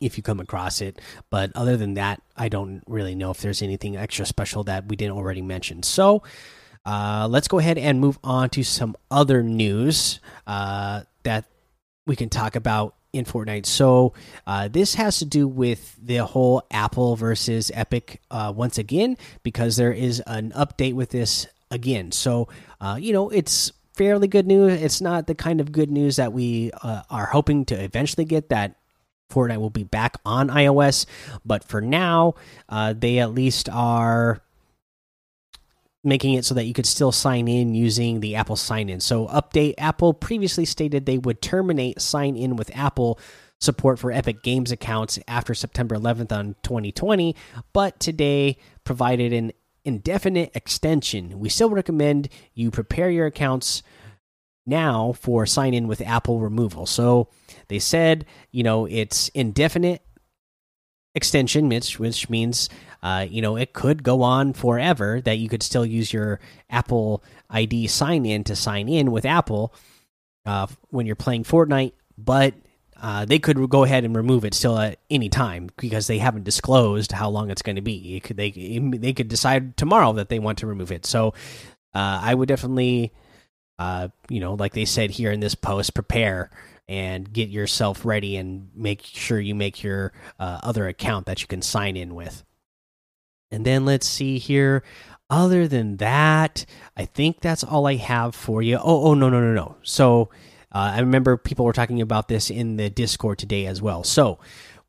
if 0.00 0.16
you 0.16 0.22
come 0.22 0.40
across 0.40 0.80
it. 0.80 1.00
But 1.30 1.52
other 1.54 1.76
than 1.76 1.94
that, 1.94 2.22
I 2.36 2.48
don't 2.48 2.82
really 2.86 3.14
know 3.14 3.30
if 3.30 3.40
there's 3.40 3.62
anything 3.62 3.96
extra 3.96 4.26
special 4.26 4.64
that 4.64 4.88
we 4.88 4.96
didn't 4.96 5.16
already 5.16 5.42
mention. 5.42 5.82
So 5.82 6.22
uh, 6.84 7.28
let's 7.30 7.48
go 7.48 7.58
ahead 7.58 7.78
and 7.78 8.00
move 8.00 8.18
on 8.22 8.50
to 8.50 8.62
some 8.62 8.96
other 9.10 9.42
news 9.42 10.20
uh, 10.46 11.02
that 11.22 11.46
we 12.06 12.16
can 12.16 12.28
talk 12.28 12.56
about 12.56 12.94
in 13.12 13.24
Fortnite. 13.24 13.66
So 13.66 14.12
uh, 14.46 14.68
this 14.68 14.94
has 14.94 15.18
to 15.18 15.24
do 15.24 15.48
with 15.48 15.96
the 16.02 16.18
whole 16.18 16.62
Apple 16.70 17.16
versus 17.16 17.70
Epic 17.74 18.20
uh, 18.30 18.52
once 18.54 18.78
again 18.78 19.16
because 19.42 19.76
there 19.76 19.92
is 19.92 20.22
an 20.26 20.52
update 20.52 20.94
with 20.94 21.10
this 21.10 21.46
again. 21.70 22.12
So 22.12 22.48
uh, 22.80 22.98
you 23.00 23.12
know 23.12 23.30
it's 23.30 23.72
fairly 23.94 24.28
good 24.28 24.46
news. 24.46 24.80
It's 24.80 25.00
not 25.00 25.26
the 25.26 25.34
kind 25.34 25.60
of 25.60 25.72
good 25.72 25.90
news 25.90 26.16
that 26.16 26.32
we 26.32 26.70
uh, 26.82 27.02
are 27.10 27.26
hoping 27.26 27.64
to 27.66 27.82
eventually 27.82 28.24
get 28.24 28.50
that 28.50 28.76
Fortnite 29.30 29.58
will 29.58 29.70
be 29.70 29.84
back 29.84 30.16
on 30.24 30.48
iOS, 30.48 31.06
but 31.44 31.64
for 31.64 31.80
now, 31.80 32.34
uh, 32.68 32.94
they 32.96 33.18
at 33.18 33.32
least 33.32 33.68
are 33.68 34.40
making 36.06 36.34
it 36.34 36.44
so 36.44 36.54
that 36.54 36.64
you 36.64 36.72
could 36.72 36.86
still 36.86 37.12
sign 37.12 37.48
in 37.48 37.74
using 37.74 38.20
the 38.20 38.36
Apple 38.36 38.56
sign 38.56 38.88
in. 38.88 39.00
So, 39.00 39.26
update 39.26 39.74
Apple 39.76 40.14
previously 40.14 40.64
stated 40.64 41.04
they 41.04 41.18
would 41.18 41.42
terminate 41.42 42.00
sign 42.00 42.36
in 42.36 42.56
with 42.56 42.74
Apple 42.74 43.18
support 43.60 43.98
for 43.98 44.12
Epic 44.12 44.42
Games 44.42 44.70
accounts 44.70 45.18
after 45.26 45.54
September 45.54 45.96
11th 45.96 46.32
on 46.32 46.56
2020, 46.62 47.34
but 47.72 47.98
today 47.98 48.56
provided 48.84 49.32
an 49.32 49.52
indefinite 49.84 50.50
extension. 50.54 51.38
We 51.38 51.48
still 51.48 51.70
recommend 51.70 52.28
you 52.54 52.70
prepare 52.70 53.10
your 53.10 53.26
accounts 53.26 53.82
now 54.66 55.12
for 55.12 55.46
sign 55.46 55.74
in 55.74 55.86
with 55.88 56.00
Apple 56.00 56.40
removal. 56.40 56.86
So 56.86 57.28
they 57.68 57.78
said, 57.78 58.26
you 58.50 58.62
know, 58.62 58.86
it's 58.86 59.28
indefinite 59.28 60.02
extension, 61.16 61.68
which 61.68 61.98
which 61.98 62.30
means, 62.30 62.68
uh, 63.02 63.26
you 63.28 63.42
know, 63.42 63.56
it 63.56 63.72
could 63.72 64.04
go 64.04 64.22
on 64.22 64.52
forever. 64.52 65.20
That 65.20 65.38
you 65.38 65.48
could 65.48 65.62
still 65.62 65.84
use 65.84 66.12
your 66.12 66.38
Apple 66.70 67.24
ID 67.50 67.88
sign 67.88 68.24
in 68.24 68.44
to 68.44 68.54
sign 68.54 68.88
in 68.88 69.10
with 69.10 69.24
Apple 69.24 69.74
uh, 70.44 70.68
when 70.90 71.06
you're 71.06 71.16
playing 71.16 71.44
Fortnite, 71.44 71.92
but 72.16 72.54
uh, 73.00 73.24
they 73.24 73.38
could 73.38 73.68
go 73.68 73.84
ahead 73.84 74.04
and 74.04 74.16
remove 74.16 74.44
it 74.44 74.54
still 74.54 74.78
at 74.78 74.98
any 75.10 75.28
time 75.28 75.70
because 75.76 76.06
they 76.06 76.18
haven't 76.18 76.44
disclosed 76.44 77.12
how 77.12 77.28
long 77.28 77.50
it's 77.50 77.62
going 77.62 77.76
to 77.76 77.82
be. 77.82 78.20
Could, 78.20 78.36
they 78.36 78.50
they 78.50 79.12
could 79.12 79.28
decide 79.28 79.76
tomorrow 79.76 80.12
that 80.14 80.28
they 80.28 80.38
want 80.38 80.58
to 80.58 80.66
remove 80.66 80.92
it. 80.92 81.04
So 81.04 81.28
uh, 81.94 82.20
I 82.22 82.34
would 82.34 82.48
definitely, 82.48 83.12
uh, 83.78 84.08
you 84.28 84.40
know, 84.40 84.54
like 84.54 84.74
they 84.74 84.84
said 84.84 85.10
here 85.10 85.32
in 85.32 85.40
this 85.40 85.54
post, 85.54 85.94
prepare 85.94 86.50
and 86.88 87.32
get 87.32 87.48
yourself 87.48 88.04
ready 88.04 88.36
and 88.36 88.70
make 88.74 89.02
sure 89.02 89.40
you 89.40 89.54
make 89.54 89.82
your 89.82 90.12
uh, 90.38 90.60
other 90.62 90.86
account 90.86 91.26
that 91.26 91.40
you 91.40 91.48
can 91.48 91.62
sign 91.62 91.96
in 91.96 92.14
with. 92.14 92.44
And 93.50 93.64
then 93.64 93.84
let's 93.84 94.06
see 94.06 94.38
here. 94.38 94.82
Other 95.28 95.66
than 95.66 95.96
that, 95.96 96.64
I 96.96 97.04
think 97.04 97.40
that's 97.40 97.64
all 97.64 97.86
I 97.86 97.96
have 97.96 98.34
for 98.34 98.62
you. 98.62 98.76
Oh, 98.76 99.06
oh 99.06 99.14
no, 99.14 99.28
no, 99.28 99.40
no, 99.40 99.52
no. 99.52 99.76
So 99.82 100.30
uh, 100.72 100.92
I 100.94 101.00
remember 101.00 101.36
people 101.36 101.64
were 101.64 101.72
talking 101.72 102.00
about 102.00 102.28
this 102.28 102.50
in 102.50 102.76
the 102.76 102.90
Discord 102.90 103.38
today 103.38 103.66
as 103.66 103.80
well. 103.80 104.04
So, 104.04 104.38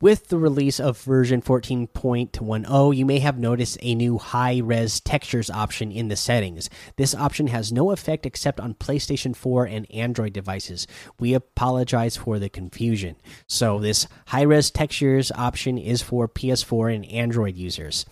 with 0.00 0.28
the 0.28 0.38
release 0.38 0.78
of 0.78 1.00
version 1.00 1.42
14.10, 1.42 2.96
you 2.96 3.04
may 3.04 3.18
have 3.18 3.38
noticed 3.38 3.78
a 3.82 3.94
new 3.94 4.18
high 4.18 4.58
res 4.58 5.00
textures 5.00 5.50
option 5.50 5.90
in 5.90 6.08
the 6.08 6.16
settings. 6.16 6.70
This 6.96 7.14
option 7.14 7.48
has 7.48 7.72
no 7.72 7.90
effect 7.90 8.24
except 8.24 8.60
on 8.60 8.74
PlayStation 8.74 9.34
4 9.34 9.64
and 9.66 9.90
Android 9.90 10.32
devices. 10.32 10.86
We 11.18 11.34
apologize 11.34 12.16
for 12.16 12.38
the 12.38 12.48
confusion. 12.48 13.16
So, 13.48 13.80
this 13.80 14.06
high 14.28 14.42
res 14.42 14.70
textures 14.70 15.32
option 15.32 15.78
is 15.78 16.00
for 16.00 16.28
PS4 16.28 16.94
and 16.94 17.04
Android 17.06 17.56
users. 17.56 18.06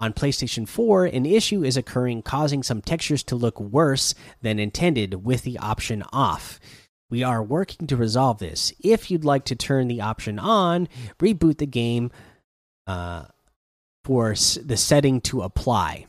On 0.00 0.12
PlayStation 0.12 0.66
4, 0.66 1.04
an 1.06 1.26
issue 1.26 1.62
is 1.62 1.76
occurring 1.76 2.22
causing 2.22 2.62
some 2.62 2.80
textures 2.80 3.22
to 3.24 3.36
look 3.36 3.60
worse 3.60 4.14
than 4.40 4.58
intended 4.58 5.26
with 5.26 5.42
the 5.42 5.58
option 5.58 6.02
off. 6.10 6.58
We 7.10 7.24
are 7.24 7.42
working 7.42 7.88
to 7.88 7.96
resolve 7.96 8.38
this. 8.38 8.72
If 8.82 9.10
you'd 9.10 9.24
like 9.24 9.44
to 9.46 9.56
turn 9.56 9.88
the 9.88 10.00
option 10.00 10.38
on, 10.38 10.88
reboot 11.18 11.58
the 11.58 11.66
game 11.66 12.10
uh, 12.86 13.24
for 14.04 14.30
the 14.30 14.76
setting 14.76 15.20
to 15.22 15.42
apply. 15.42 16.06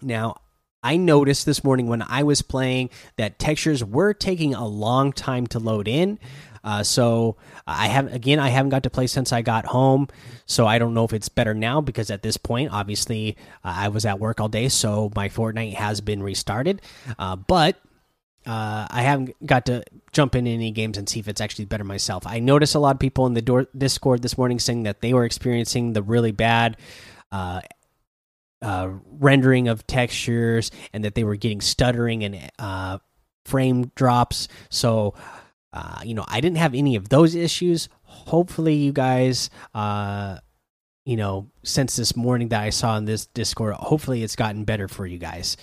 Now, 0.00 0.36
I 0.82 0.96
noticed 0.96 1.46
this 1.46 1.64
morning 1.64 1.88
when 1.88 2.02
I 2.02 2.22
was 2.22 2.42
playing 2.42 2.90
that 3.16 3.40
textures 3.40 3.84
were 3.84 4.14
taking 4.14 4.54
a 4.54 4.66
long 4.66 5.12
time 5.12 5.48
to 5.48 5.58
load 5.58 5.88
in. 5.88 6.20
Uh, 6.62 6.82
so 6.82 7.36
I 7.66 7.88
have 7.88 8.12
again, 8.12 8.38
I 8.38 8.48
haven't 8.50 8.70
got 8.70 8.84
to 8.84 8.90
play 8.90 9.06
since 9.06 9.32
I 9.32 9.42
got 9.42 9.66
home, 9.66 10.08
so 10.46 10.66
I 10.66 10.78
don't 10.78 10.94
know 10.94 11.04
if 11.04 11.12
it's 11.12 11.28
better 11.28 11.54
now 11.54 11.80
because 11.80 12.10
at 12.10 12.22
this 12.22 12.36
point, 12.36 12.72
obviously, 12.72 13.36
uh, 13.64 13.74
I 13.76 13.88
was 13.88 14.04
at 14.04 14.18
work 14.18 14.40
all 14.40 14.48
day, 14.48 14.68
so 14.68 15.10
my 15.14 15.28
Fortnite 15.28 15.74
has 15.74 16.00
been 16.00 16.22
restarted. 16.22 16.82
Uh, 17.18 17.36
but 17.36 17.80
uh, 18.46 18.86
I 18.88 19.02
haven't 19.02 19.34
got 19.44 19.66
to 19.66 19.82
jump 20.12 20.34
in 20.36 20.46
any 20.46 20.70
games 20.70 20.96
and 20.96 21.08
see 21.08 21.18
if 21.18 21.28
it's 21.28 21.40
actually 21.40 21.64
better 21.64 21.84
myself. 21.84 22.26
I 22.26 22.38
noticed 22.38 22.74
a 22.74 22.78
lot 22.78 22.94
of 22.94 23.00
people 23.00 23.26
in 23.26 23.34
the 23.34 23.42
door, 23.42 23.66
Discord 23.76 24.22
this 24.22 24.38
morning 24.38 24.58
saying 24.58 24.84
that 24.84 25.00
they 25.00 25.12
were 25.12 25.24
experiencing 25.24 25.92
the 25.92 26.02
really 26.02 26.30
bad 26.30 26.76
uh, 27.32 27.60
uh, 28.62 28.90
rendering 29.18 29.68
of 29.68 29.86
textures 29.86 30.70
and 30.92 31.04
that 31.04 31.14
they 31.14 31.24
were 31.24 31.36
getting 31.36 31.60
stuttering 31.60 32.24
and 32.24 32.50
uh, 32.58 32.98
frame 33.44 33.90
drops. 33.96 34.46
So, 34.70 35.14
uh, 35.72 36.00
you 36.04 36.14
know, 36.14 36.24
I 36.28 36.40
didn't 36.40 36.58
have 36.58 36.74
any 36.74 36.94
of 36.96 37.08
those 37.08 37.34
issues. 37.34 37.88
Hopefully, 38.02 38.74
you 38.74 38.92
guys 38.92 39.50
uh, 39.74 40.38
you 41.06 41.16
know, 41.16 41.48
since 41.62 41.94
this 41.94 42.16
morning 42.16 42.48
that 42.48 42.62
I 42.62 42.70
saw 42.70 42.98
in 42.98 43.04
this 43.04 43.26
Discord, 43.26 43.74
hopefully 43.74 44.24
it's 44.24 44.34
gotten 44.34 44.64
better 44.64 44.88
for 44.88 45.06
you 45.06 45.18
guys. 45.18 45.56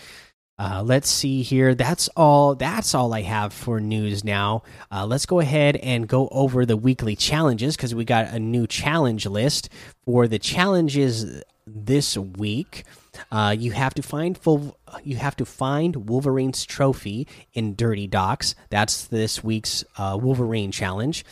Uh, 0.60 0.84
let's 0.86 1.10
see 1.10 1.42
here. 1.42 1.74
That's 1.74 2.08
all. 2.10 2.56
That's 2.56 2.94
all 2.94 3.14
I 3.14 3.22
have 3.22 3.54
for 3.54 3.80
news 3.80 4.24
now. 4.24 4.64
Uh, 4.92 5.06
let's 5.06 5.26
go 5.26 5.40
ahead 5.40 5.78
and 5.78 6.08
go 6.08 6.30
over 6.32 6.66
the 6.66 6.78
weekly 6.78 7.16
challenges 7.16 7.76
because 7.76 7.96
we 7.96 8.06
got 8.06 8.28
a 8.28 8.40
new 8.40 8.68
challenge 8.68 9.26
list 9.26 9.70
for 10.06 10.28
the 10.28 10.40
challenges 10.40 11.44
this 11.66 12.18
week. 12.18 12.84
Uh, 13.32 13.56
you 13.58 13.72
have 13.72 13.94
to 13.96 14.04
find 14.04 14.38
full. 14.38 14.78
You 15.04 15.16
have 15.16 15.36
to 15.38 15.46
find 15.46 16.08
Wolverine's 16.08 16.66
trophy 16.66 17.28
in 17.54 17.76
Dirty 17.76 18.06
Docks. 18.06 18.54
That's 18.70 19.06
this 19.06 19.44
week's 19.44 19.84
uh, 19.98 20.20
Wolverine 20.22 20.72
challenge. 20.72 21.26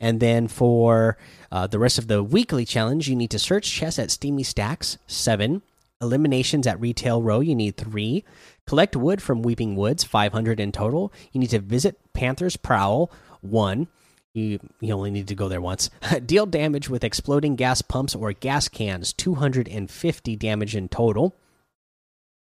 And 0.00 0.18
then 0.18 0.48
for 0.48 1.16
uh, 1.52 1.68
the 1.68 1.78
rest 1.78 1.98
of 1.98 2.08
the 2.08 2.22
weekly 2.24 2.64
challenge, 2.64 3.08
you 3.08 3.14
need 3.14 3.30
to 3.30 3.38
search 3.38 3.70
chests 3.70 4.00
at 4.00 4.10
Steamy 4.10 4.42
Stacks 4.42 4.98
seven. 5.06 5.62
Eliminations 6.02 6.66
at 6.66 6.80
Retail 6.80 7.22
Row, 7.22 7.40
you 7.40 7.54
need 7.54 7.76
three. 7.76 8.24
Collect 8.66 8.96
wood 8.96 9.20
from 9.20 9.42
Weeping 9.42 9.76
Woods, 9.76 10.04
500 10.04 10.58
in 10.58 10.72
total. 10.72 11.12
You 11.32 11.40
need 11.40 11.50
to 11.50 11.58
visit 11.58 11.98
Panther's 12.14 12.56
Prowl, 12.56 13.10
1. 13.42 13.88
You, 14.32 14.58
you 14.80 14.94
only 14.94 15.10
need 15.10 15.28
to 15.28 15.34
go 15.34 15.48
there 15.48 15.60
once. 15.60 15.90
Deal 16.26 16.46
damage 16.46 16.88
with 16.88 17.04
exploding 17.04 17.56
gas 17.56 17.82
pumps 17.82 18.14
or 18.14 18.32
gas 18.32 18.68
cans, 18.68 19.12
250 19.12 20.36
damage 20.36 20.74
in 20.74 20.88
total. 20.88 21.36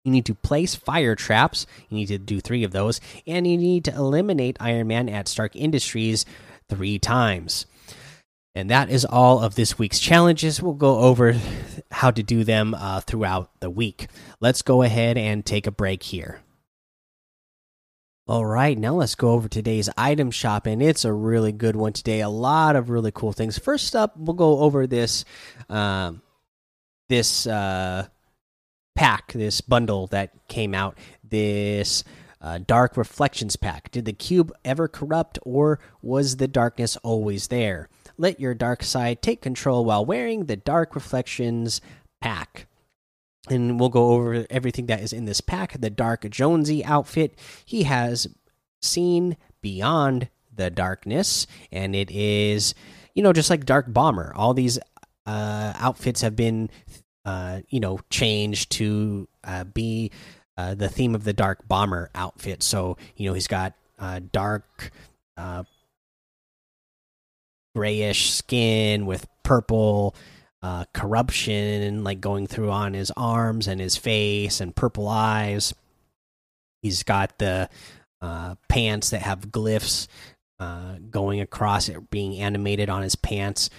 You 0.05 0.11
need 0.11 0.25
to 0.25 0.35
place 0.35 0.75
fire 0.75 1.15
traps. 1.15 1.65
You 1.89 1.97
need 1.97 2.07
to 2.07 2.17
do 2.17 2.41
three 2.41 2.63
of 2.63 2.71
those. 2.71 2.99
And 3.25 3.47
you 3.47 3.57
need 3.57 3.85
to 3.85 3.95
eliminate 3.95 4.57
Iron 4.59 4.87
Man 4.87 5.09
at 5.09 5.27
Stark 5.27 5.55
Industries 5.55 6.25
three 6.69 6.99
times. 6.99 7.65
And 8.55 8.69
that 8.69 8.89
is 8.89 9.03
all 9.03 9.39
of 9.39 9.55
this 9.55 9.79
week's 9.79 9.99
challenges. 9.99 10.61
We'll 10.61 10.73
go 10.73 10.99
over 10.99 11.35
how 11.89 12.11
to 12.11 12.21
do 12.21 12.43
them 12.43 12.75
uh, 12.75 13.01
throughout 13.01 13.49
the 13.61 13.69
week. 13.69 14.07
Let's 14.39 14.61
go 14.61 14.83
ahead 14.83 15.17
and 15.17 15.43
take 15.43 15.65
a 15.65 15.71
break 15.71 16.03
here. 16.03 16.41
All 18.25 18.45
right, 18.45 18.77
now 18.77 18.93
let's 18.93 19.15
go 19.15 19.31
over 19.31 19.49
today's 19.49 19.89
item 19.97 20.31
shop, 20.31 20.65
and 20.65 20.81
it's 20.81 21.03
a 21.03 21.11
really 21.11 21.51
good 21.51 21.75
one 21.75 21.91
today. 21.91 22.21
A 22.21 22.29
lot 22.29 22.77
of 22.77 22.89
really 22.89 23.11
cool 23.11 23.33
things. 23.33 23.57
First 23.57 23.97
up, 23.97 24.15
we'll 24.15 24.33
go 24.33 24.59
over 24.59 24.87
this, 24.87 25.25
um, 25.67 26.21
this 27.09 27.45
uh, 27.45 28.07
pack, 28.95 29.33
this 29.33 29.59
bundle 29.59 30.07
that 30.07 30.47
came 30.47 30.73
out. 30.73 30.97
This 31.21 32.05
Uh, 32.43 32.59
dark 32.67 32.97
Reflections 32.97 33.55
Pack. 33.55 33.89
Did 33.89 34.03
the 34.03 34.11
cube 34.11 34.51
ever 34.65 34.89
corrupt, 34.89 35.39
or 35.43 35.79
was 36.01 36.35
the 36.35 36.47
darkness 36.47 36.97
always 36.97 37.47
there? 37.47 37.87
Let 38.17 38.39
your 38.39 38.53
dark 38.53 38.83
side 38.83 39.21
take 39.21 39.41
control 39.41 39.85
while 39.85 40.05
wearing 40.05 40.45
the 40.45 40.57
Dark 40.57 40.93
Reflections 40.93 41.79
Pack. 42.21 42.67
And 43.49 43.79
we'll 43.79 43.89
go 43.89 44.11
over 44.11 44.45
everything 44.49 44.87
that 44.87 45.01
is 45.01 45.13
in 45.13 45.25
this 45.25 45.41
pack. 45.41 45.79
The 45.79 45.89
Dark 45.89 46.29
Jonesy 46.29 46.83
outfit. 46.83 47.39
He 47.65 47.83
has 47.83 48.27
seen 48.81 49.37
beyond 49.61 50.29
the 50.53 50.69
darkness, 50.69 51.47
and 51.71 51.95
it 51.95 52.11
is, 52.11 52.75
you 53.15 53.23
know, 53.23 53.33
just 53.33 53.49
like 53.49 53.65
Dark 53.65 53.91
Bomber. 53.91 54.33
All 54.35 54.53
these 54.53 54.79
uh, 55.25 55.73
outfits 55.75 56.21
have 56.21 56.35
been, 56.35 56.69
uh, 57.25 57.61
you 57.69 57.79
know, 57.79 57.99
changed 58.09 58.71
to 58.73 59.27
uh, 59.43 59.63
be 59.63 60.11
uh, 60.57 60.75
the 60.75 60.89
theme 60.89 61.15
of 61.15 61.23
the 61.23 61.33
Dark 61.33 61.67
Bomber 61.67 62.09
outfit. 62.13 62.63
So, 62.63 62.97
you 63.15 63.27
know, 63.27 63.33
he's 63.33 63.47
got 63.47 63.73
uh, 63.99 64.19
dark, 64.31 64.91
uh, 65.37 65.63
grayish 67.75 68.31
skin 68.31 69.05
with 69.05 69.25
purple 69.43 70.15
uh, 70.61 70.85
corruption 70.93 72.03
like 72.03 72.21
going 72.21 72.47
through 72.47 72.71
on 72.71 72.93
his 72.93 73.11
arms 73.17 73.67
and 73.67 73.81
his 73.81 73.97
face 73.97 74.61
and 74.61 74.75
purple 74.75 75.07
eyes. 75.07 75.73
He's 76.81 77.03
got 77.03 77.37
the 77.39 77.69
uh, 78.21 78.55
pants 78.69 79.09
that 79.09 79.21
have 79.21 79.47
glyphs 79.47 80.07
uh, 80.59 80.95
going 81.09 81.41
across 81.41 81.89
it, 81.89 82.09
being 82.09 82.39
animated 82.39 82.89
on 82.89 83.01
his 83.01 83.15
pants 83.15 83.69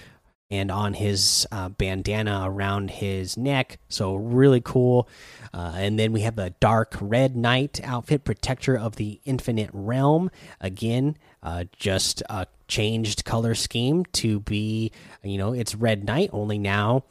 and 0.54 0.70
on 0.70 0.94
his 0.94 1.46
uh, 1.50 1.68
bandana 1.68 2.42
around 2.44 2.90
his 2.90 3.36
neck. 3.36 3.78
So 3.88 4.14
really 4.14 4.60
cool. 4.60 5.08
Uh, 5.52 5.72
and 5.76 5.98
then 5.98 6.12
we 6.12 6.20
have 6.20 6.36
the 6.36 6.54
dark 6.60 6.96
red 7.00 7.36
knight 7.36 7.80
outfit, 7.82 8.24
protector 8.24 8.76
of 8.76 8.96
the 8.96 9.20
infinite 9.24 9.70
realm. 9.72 10.30
Again, 10.60 11.16
uh, 11.42 11.64
just 11.76 12.22
a 12.28 12.46
changed 12.68 13.24
color 13.24 13.54
scheme 13.54 14.04
to 14.12 14.40
be, 14.40 14.92
you 15.22 15.38
know, 15.38 15.52
it's 15.52 15.74
red 15.74 16.04
knight 16.04 16.30
only 16.32 16.58
now. 16.58 17.04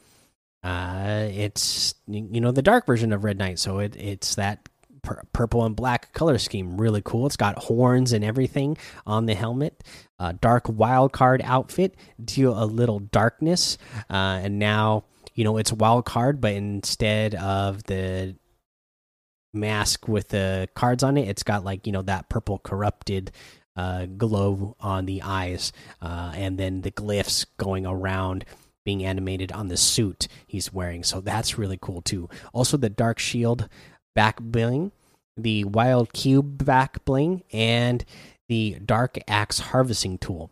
Uh, 0.62 1.28
it's 1.30 1.94
you 2.06 2.40
know 2.40 2.50
the 2.50 2.62
dark 2.62 2.86
version 2.86 3.12
of 3.12 3.22
red 3.22 3.36
knight, 3.36 3.58
so 3.58 3.80
it 3.80 3.94
it's 3.96 4.36
that 4.36 4.66
purple 5.32 5.64
and 5.64 5.76
black 5.76 6.12
color 6.12 6.38
scheme. 6.38 6.80
Really 6.80 7.02
cool. 7.04 7.26
It's 7.26 7.36
got 7.36 7.58
horns 7.58 8.12
and 8.12 8.24
everything 8.24 8.76
on 9.06 9.26
the 9.26 9.34
helmet. 9.34 9.82
Uh, 10.18 10.32
dark 10.40 10.64
wild 10.68 11.12
card 11.12 11.42
outfit. 11.44 11.96
Deal 12.22 12.60
a 12.60 12.64
little 12.66 12.98
darkness. 12.98 13.78
Uh, 14.10 14.40
and 14.42 14.58
now, 14.58 15.04
you 15.34 15.44
know, 15.44 15.56
it's 15.56 15.72
wild 15.72 16.04
card, 16.04 16.40
but 16.40 16.52
instead 16.52 17.34
of 17.34 17.84
the 17.84 18.36
mask 19.52 20.08
with 20.08 20.28
the 20.28 20.68
cards 20.74 21.02
on 21.02 21.16
it, 21.16 21.28
it's 21.28 21.42
got 21.42 21.64
like, 21.64 21.86
you 21.86 21.92
know, 21.92 22.02
that 22.02 22.28
purple 22.28 22.58
corrupted 22.58 23.30
uh, 23.76 24.06
glow 24.06 24.76
on 24.80 25.06
the 25.06 25.22
eyes. 25.22 25.72
Uh, 26.00 26.32
and 26.34 26.58
then 26.58 26.82
the 26.82 26.90
glyphs 26.90 27.46
going 27.56 27.86
around 27.86 28.44
being 28.84 29.04
animated 29.04 29.50
on 29.50 29.68
the 29.68 29.76
suit 29.76 30.28
he's 30.46 30.72
wearing. 30.72 31.02
So 31.02 31.20
that's 31.20 31.58
really 31.58 31.78
cool 31.80 32.02
too. 32.02 32.28
Also, 32.52 32.76
the 32.76 32.90
dark 32.90 33.18
shield 33.18 33.68
back 34.14 34.40
bling, 34.40 34.92
the 35.36 35.64
wild 35.64 36.12
cube 36.12 36.64
back 36.64 37.04
bling, 37.04 37.42
and 37.52 38.04
the 38.48 38.78
dark 38.84 39.18
axe 39.28 39.58
harvesting 39.58 40.18
tool. 40.18 40.50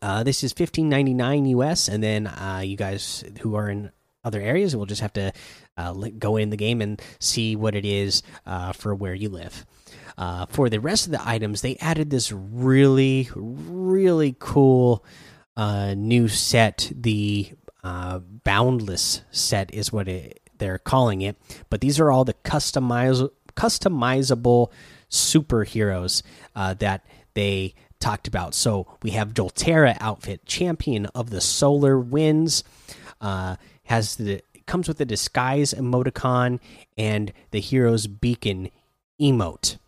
Uh, 0.00 0.22
this 0.24 0.42
is 0.42 0.52
fifteen 0.52 0.88
ninety 0.88 1.14
nine 1.14 1.44
US, 1.46 1.88
and 1.88 2.02
then 2.02 2.26
uh, 2.26 2.62
you 2.64 2.76
guys 2.76 3.24
who 3.40 3.54
are 3.54 3.68
in 3.68 3.92
other 4.24 4.40
areas 4.40 4.74
will 4.74 4.86
just 4.86 5.00
have 5.00 5.12
to 5.12 5.32
uh, 5.76 5.92
go 6.18 6.36
in 6.36 6.50
the 6.50 6.56
game 6.56 6.80
and 6.80 7.00
see 7.18 7.56
what 7.56 7.74
it 7.74 7.84
is 7.84 8.22
uh, 8.46 8.72
for 8.72 8.94
where 8.94 9.14
you 9.14 9.28
live. 9.28 9.64
Uh, 10.18 10.46
for 10.46 10.68
the 10.68 10.80
rest 10.80 11.06
of 11.06 11.12
the 11.12 11.28
items, 11.28 11.62
they 11.62 11.76
added 11.76 12.10
this 12.10 12.30
really, 12.32 13.28
really 13.34 14.36
cool 14.38 15.04
uh, 15.56 15.94
new 15.94 16.28
set. 16.28 16.92
The 16.94 17.52
Boundless 18.44 19.22
set 19.32 19.74
is 19.74 19.92
what 19.92 20.06
it 20.06 20.41
they're 20.62 20.78
calling 20.78 21.22
it. 21.22 21.36
But 21.70 21.80
these 21.80 21.98
are 21.98 22.10
all 22.10 22.24
the 22.24 22.34
customiz 22.34 23.28
customizable 23.56 24.70
superheroes 25.10 26.22
uh, 26.54 26.74
that 26.74 27.04
they 27.34 27.74
talked 27.98 28.28
about. 28.28 28.54
So 28.54 28.86
we 29.02 29.10
have 29.10 29.34
Dolterra 29.34 29.96
outfit, 30.00 30.46
champion 30.46 31.06
of 31.06 31.30
the 31.30 31.40
solar 31.40 31.98
winds, 31.98 32.62
uh, 33.20 33.56
has 33.84 34.16
the 34.16 34.42
comes 34.66 34.86
with 34.86 34.98
the 34.98 35.04
disguise 35.04 35.74
emoticon 35.74 36.60
and 36.96 37.32
the 37.50 37.60
hero's 37.60 38.06
beacon 38.06 38.70
emote. 39.20 39.78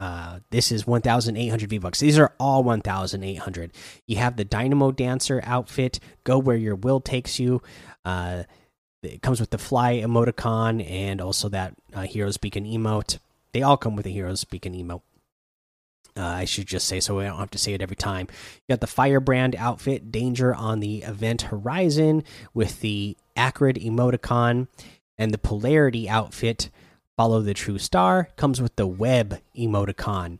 Uh, 0.00 0.40
this 0.48 0.72
is 0.72 0.86
1,800 0.86 1.68
V 1.68 1.76
bucks. 1.76 2.00
These 2.00 2.18
are 2.18 2.32
all 2.40 2.64
1,800. 2.64 3.70
You 4.06 4.16
have 4.16 4.36
the 4.36 4.46
Dynamo 4.46 4.92
Dancer 4.92 5.42
outfit. 5.44 6.00
Go 6.24 6.38
where 6.38 6.56
your 6.56 6.74
will 6.74 7.00
takes 7.00 7.38
you. 7.38 7.60
Uh, 8.02 8.44
it 9.02 9.22
comes 9.22 9.40
with 9.40 9.50
the 9.50 9.58
fly 9.58 9.94
emoticon 9.96 10.88
and 10.88 11.20
also 11.20 11.48
that 11.48 11.74
uh, 11.94 12.02
heroes 12.02 12.36
beacon 12.36 12.64
emote. 12.64 13.18
They 13.52 13.62
all 13.62 13.76
come 13.76 13.96
with 13.96 14.06
a 14.06 14.10
heroes 14.10 14.44
beacon 14.44 14.74
emote. 14.74 15.02
Uh, 16.16 16.24
I 16.24 16.44
should 16.44 16.66
just 16.66 16.88
say 16.88 17.00
so 17.00 17.20
I 17.20 17.26
don't 17.26 17.38
have 17.38 17.50
to 17.50 17.58
say 17.58 17.72
it 17.72 17.82
every 17.82 17.96
time. 17.96 18.26
You 18.66 18.74
got 18.74 18.80
the 18.80 18.86
Firebrand 18.86 19.54
outfit, 19.56 20.10
Danger 20.10 20.54
on 20.54 20.80
the 20.80 20.98
event 21.02 21.42
horizon 21.42 22.24
with 22.52 22.80
the 22.80 23.16
Acrid 23.36 23.82
emoticon, 23.82 24.66
and 25.16 25.32
the 25.32 25.38
Polarity 25.38 26.08
outfit, 26.08 26.68
Follow 27.16 27.40
the 27.40 27.54
True 27.54 27.78
Star, 27.78 28.28
comes 28.36 28.60
with 28.60 28.76
the 28.76 28.86
Web 28.86 29.40
emoticon. 29.56 30.38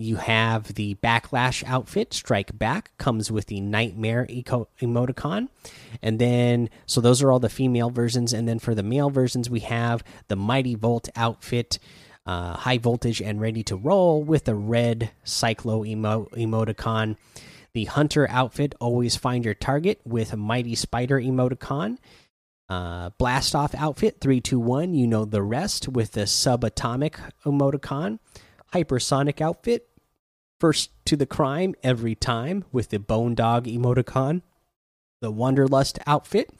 You 0.00 0.16
have 0.16 0.76
the 0.76 0.94
Backlash 0.94 1.62
outfit, 1.64 2.14
Strike 2.14 2.56
Back, 2.58 2.96
comes 2.96 3.30
with 3.30 3.48
the 3.48 3.60
Nightmare 3.60 4.24
eco 4.30 4.66
emoticon. 4.80 5.48
And 6.00 6.18
then, 6.18 6.70
so 6.86 7.02
those 7.02 7.20
are 7.20 7.30
all 7.30 7.38
the 7.38 7.50
female 7.50 7.90
versions. 7.90 8.32
And 8.32 8.48
then 8.48 8.58
for 8.58 8.74
the 8.74 8.82
male 8.82 9.10
versions, 9.10 9.50
we 9.50 9.60
have 9.60 10.02
the 10.28 10.36
Mighty 10.36 10.74
Volt 10.74 11.10
outfit, 11.16 11.78
uh, 12.24 12.56
High 12.56 12.78
Voltage 12.78 13.20
and 13.20 13.42
Ready 13.42 13.62
to 13.64 13.76
Roll 13.76 14.22
with 14.22 14.44
the 14.44 14.54
red 14.54 15.10
Cyclo 15.22 15.86
emo 15.86 16.30
emoticon. 16.32 17.18
The 17.74 17.84
Hunter 17.84 18.26
outfit, 18.30 18.74
Always 18.80 19.16
Find 19.16 19.44
Your 19.44 19.52
Target 19.52 20.00
with 20.06 20.32
a 20.32 20.38
Mighty 20.38 20.76
Spider 20.76 21.20
emoticon. 21.20 21.98
Uh, 22.70 23.10
Blast 23.18 23.54
Off 23.54 23.74
outfit, 23.74 24.16
321, 24.22 24.94
you 24.94 25.06
know 25.06 25.26
the 25.26 25.42
rest 25.42 25.88
with 25.88 26.12
the 26.12 26.22
Subatomic 26.22 27.16
emoticon. 27.44 28.18
Hypersonic 28.72 29.42
outfit. 29.42 29.89
First 30.60 30.90
to 31.06 31.16
the 31.16 31.24
crime 31.24 31.74
every 31.82 32.14
time 32.14 32.66
with 32.70 32.90
the 32.90 32.98
Bone 32.98 33.34
Dog 33.34 33.64
emoticon. 33.64 34.42
The 35.22 35.32
Wanderlust 35.32 35.98
outfit. 36.06 36.50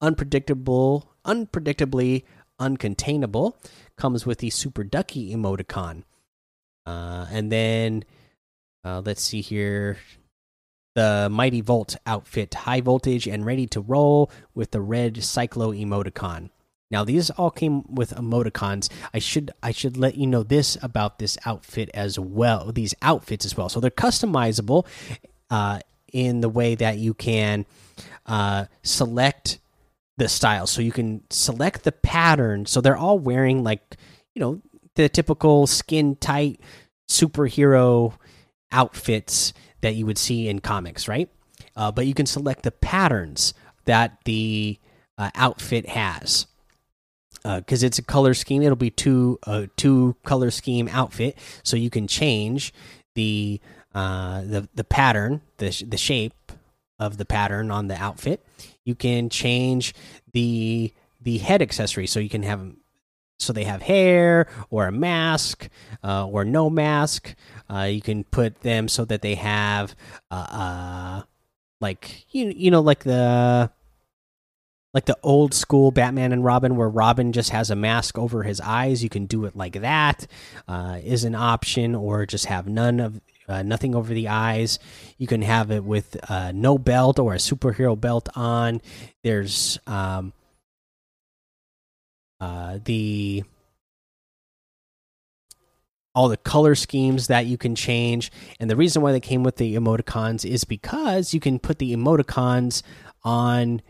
Unpredictable, 0.00 1.10
unpredictably 1.26 2.22
uncontainable. 2.60 3.54
Comes 3.96 4.24
with 4.24 4.38
the 4.38 4.50
Super 4.50 4.84
Ducky 4.84 5.34
emoticon. 5.34 6.04
Uh, 6.86 7.26
and 7.30 7.50
then 7.50 8.04
uh, 8.84 9.02
let's 9.04 9.22
see 9.22 9.40
here. 9.40 9.98
The 10.94 11.28
Mighty 11.30 11.60
Volt 11.60 11.96
outfit, 12.06 12.54
high 12.54 12.80
voltage 12.80 13.26
and 13.26 13.44
ready 13.44 13.66
to 13.68 13.80
roll 13.80 14.30
with 14.54 14.70
the 14.70 14.80
red 14.80 15.14
Cyclo 15.16 15.76
emoticon. 15.76 16.50
Now 16.90 17.04
these 17.04 17.30
all 17.30 17.50
came 17.50 17.84
with 17.88 18.14
emoticons. 18.14 18.90
I 19.14 19.20
should 19.20 19.52
I 19.62 19.70
should 19.70 19.96
let 19.96 20.16
you 20.16 20.26
know 20.26 20.42
this 20.42 20.76
about 20.82 21.18
this 21.18 21.38
outfit 21.44 21.88
as 21.94 22.18
well. 22.18 22.72
These 22.72 22.94
outfits 23.00 23.44
as 23.44 23.56
well. 23.56 23.68
So 23.68 23.80
they're 23.80 23.90
customizable 23.90 24.86
uh, 25.50 25.80
in 26.12 26.40
the 26.40 26.48
way 26.48 26.74
that 26.74 26.98
you 26.98 27.14
can 27.14 27.64
uh, 28.26 28.66
select 28.82 29.60
the 30.16 30.28
style. 30.28 30.66
So 30.66 30.82
you 30.82 30.92
can 30.92 31.22
select 31.30 31.84
the 31.84 31.92
pattern. 31.92 32.66
So 32.66 32.80
they're 32.80 32.96
all 32.96 33.18
wearing 33.18 33.62
like 33.62 33.96
you 34.34 34.40
know 34.40 34.60
the 34.96 35.08
typical 35.08 35.68
skin 35.68 36.16
tight 36.16 36.60
superhero 37.08 38.14
outfits 38.72 39.52
that 39.80 39.94
you 39.94 40.06
would 40.06 40.18
see 40.18 40.48
in 40.48 40.58
comics, 40.58 41.06
right? 41.06 41.28
Uh, 41.76 41.92
but 41.92 42.06
you 42.06 42.14
can 42.14 42.26
select 42.26 42.64
the 42.64 42.70
patterns 42.72 43.54
that 43.84 44.18
the 44.24 44.78
uh, 45.16 45.30
outfit 45.34 45.88
has 45.88 46.46
because 47.42 47.82
uh, 47.82 47.86
it's 47.86 47.98
a 47.98 48.02
color 48.02 48.34
scheme. 48.34 48.62
It'll 48.62 48.76
be 48.76 48.90
two 48.90 49.38
uh, 49.46 49.66
two 49.76 50.16
color 50.24 50.50
scheme 50.50 50.88
outfit, 50.88 51.36
so 51.62 51.76
you 51.76 51.90
can 51.90 52.06
change 52.06 52.72
the 53.14 53.60
uh, 53.94 54.42
the 54.42 54.68
the 54.74 54.84
pattern, 54.84 55.40
the 55.58 55.84
the 55.88 55.96
shape 55.96 56.52
of 56.98 57.16
the 57.16 57.24
pattern 57.24 57.70
on 57.70 57.88
the 57.88 57.96
outfit. 57.96 58.44
You 58.84 58.94
can 58.94 59.28
change 59.28 59.94
the 60.32 60.92
the 61.20 61.38
head 61.38 61.62
accessory, 61.62 62.06
so 62.06 62.20
you 62.20 62.28
can 62.28 62.42
have 62.42 62.72
so 63.38 63.52
they 63.52 63.64
have 63.64 63.82
hair 63.82 64.46
or 64.68 64.86
a 64.86 64.92
mask 64.92 65.68
uh, 66.04 66.26
or 66.26 66.44
no 66.44 66.68
mask. 66.68 67.34
Uh, 67.70 67.84
you 67.84 68.02
can 68.02 68.24
put 68.24 68.60
them 68.60 68.86
so 68.86 69.04
that 69.06 69.22
they 69.22 69.34
have 69.34 69.94
uh, 70.30 70.34
uh 70.34 71.22
like 71.80 72.26
you 72.34 72.52
you 72.54 72.70
know 72.70 72.80
like 72.80 73.04
the 73.04 73.70
like 74.92 75.04
the 75.04 75.16
old 75.22 75.54
school 75.54 75.90
Batman 75.90 76.32
and 76.32 76.44
Robin, 76.44 76.76
where 76.76 76.88
Robin 76.88 77.32
just 77.32 77.50
has 77.50 77.70
a 77.70 77.76
mask 77.76 78.18
over 78.18 78.42
his 78.42 78.60
eyes. 78.60 79.02
You 79.02 79.08
can 79.08 79.26
do 79.26 79.44
it 79.44 79.54
like 79.54 79.80
that. 79.80 80.26
Uh, 80.66 80.98
is 81.04 81.24
an 81.24 81.34
option, 81.34 81.94
or 81.94 82.26
just 82.26 82.46
have 82.46 82.66
none 82.66 83.00
of 83.00 83.20
uh, 83.48 83.62
nothing 83.62 83.94
over 83.94 84.12
the 84.12 84.28
eyes. 84.28 84.78
You 85.18 85.26
can 85.26 85.42
have 85.42 85.70
it 85.70 85.84
with 85.84 86.16
uh, 86.30 86.52
no 86.52 86.78
belt 86.78 87.18
or 87.18 87.34
a 87.34 87.38
superhero 87.38 88.00
belt 88.00 88.28
on. 88.34 88.80
There's 89.22 89.78
um, 89.86 90.32
uh, 92.40 92.78
the 92.84 93.44
all 96.14 96.28
the 96.28 96.36
color 96.36 96.74
schemes 96.74 97.28
that 97.28 97.46
you 97.46 97.56
can 97.56 97.74
change. 97.74 98.32
And 98.58 98.68
the 98.68 98.76
reason 98.76 99.02
why 99.02 99.12
they 99.12 99.20
came 99.20 99.44
with 99.44 99.56
the 99.56 99.76
emoticons 99.76 100.44
is 100.44 100.64
because 100.64 101.32
you 101.32 101.38
can 101.38 101.60
put 101.60 101.78
the 101.78 101.94
emoticons 101.94 102.82
on 103.22 103.80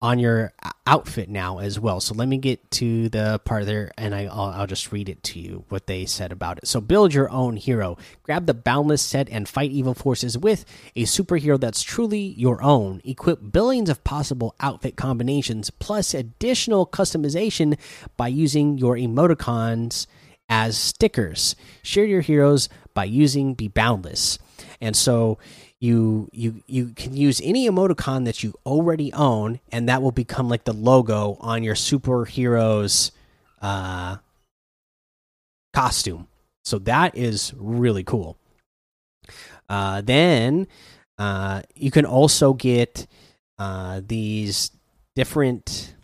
on 0.00 0.18
your 0.18 0.52
uh, 0.62 0.70
outfit 0.86 1.28
now 1.28 1.58
as 1.58 1.80
well. 1.80 2.00
So 2.00 2.14
let 2.14 2.28
me 2.28 2.38
get 2.38 2.70
to 2.72 3.08
the 3.08 3.40
part 3.44 3.66
there, 3.66 3.90
and 3.98 4.14
I, 4.14 4.24
will 4.24 4.30
I'll 4.30 4.66
just 4.66 4.92
read 4.92 5.08
it 5.08 5.22
to 5.24 5.40
you 5.40 5.64
what 5.68 5.86
they 5.86 6.06
said 6.06 6.30
about 6.30 6.58
it. 6.58 6.68
So 6.68 6.80
build 6.80 7.12
your 7.12 7.28
own 7.30 7.56
hero. 7.56 7.96
Grab 8.22 8.46
the 8.46 8.54
Boundless 8.54 9.02
set 9.02 9.28
and 9.28 9.48
fight 9.48 9.70
evil 9.70 9.94
forces 9.94 10.38
with 10.38 10.64
a 10.94 11.02
superhero 11.02 11.58
that's 11.58 11.82
truly 11.82 12.20
your 12.20 12.62
own. 12.62 13.00
Equip 13.04 13.52
billions 13.52 13.90
of 13.90 14.04
possible 14.04 14.54
outfit 14.60 14.96
combinations 14.96 15.70
plus 15.70 16.14
additional 16.14 16.86
customization 16.86 17.76
by 18.16 18.28
using 18.28 18.78
your 18.78 18.96
emoticons 18.96 20.06
as 20.48 20.78
stickers. 20.78 21.56
Share 21.82 22.04
your 22.04 22.20
heroes 22.20 22.68
by 22.94 23.04
using 23.04 23.54
Be 23.54 23.68
Boundless. 23.68 24.38
And 24.80 24.96
so 24.96 25.38
you 25.80 26.28
you 26.32 26.62
you 26.66 26.88
can 26.96 27.16
use 27.16 27.40
any 27.44 27.68
emoticon 27.68 28.24
that 28.24 28.42
you 28.42 28.54
already 28.66 29.12
own 29.12 29.60
and 29.70 29.88
that 29.88 30.02
will 30.02 30.12
become 30.12 30.48
like 30.48 30.64
the 30.64 30.72
logo 30.72 31.36
on 31.40 31.62
your 31.62 31.76
superheroes 31.76 33.12
uh 33.62 34.16
costume. 35.72 36.26
So 36.64 36.78
that 36.80 37.16
is 37.16 37.54
really 37.56 38.02
cool. 38.02 38.36
Uh 39.68 40.00
then 40.00 40.66
uh 41.16 41.62
you 41.74 41.90
can 41.90 42.04
also 42.04 42.54
get 42.54 43.06
uh 43.58 44.00
these 44.04 44.72
different 45.14 45.94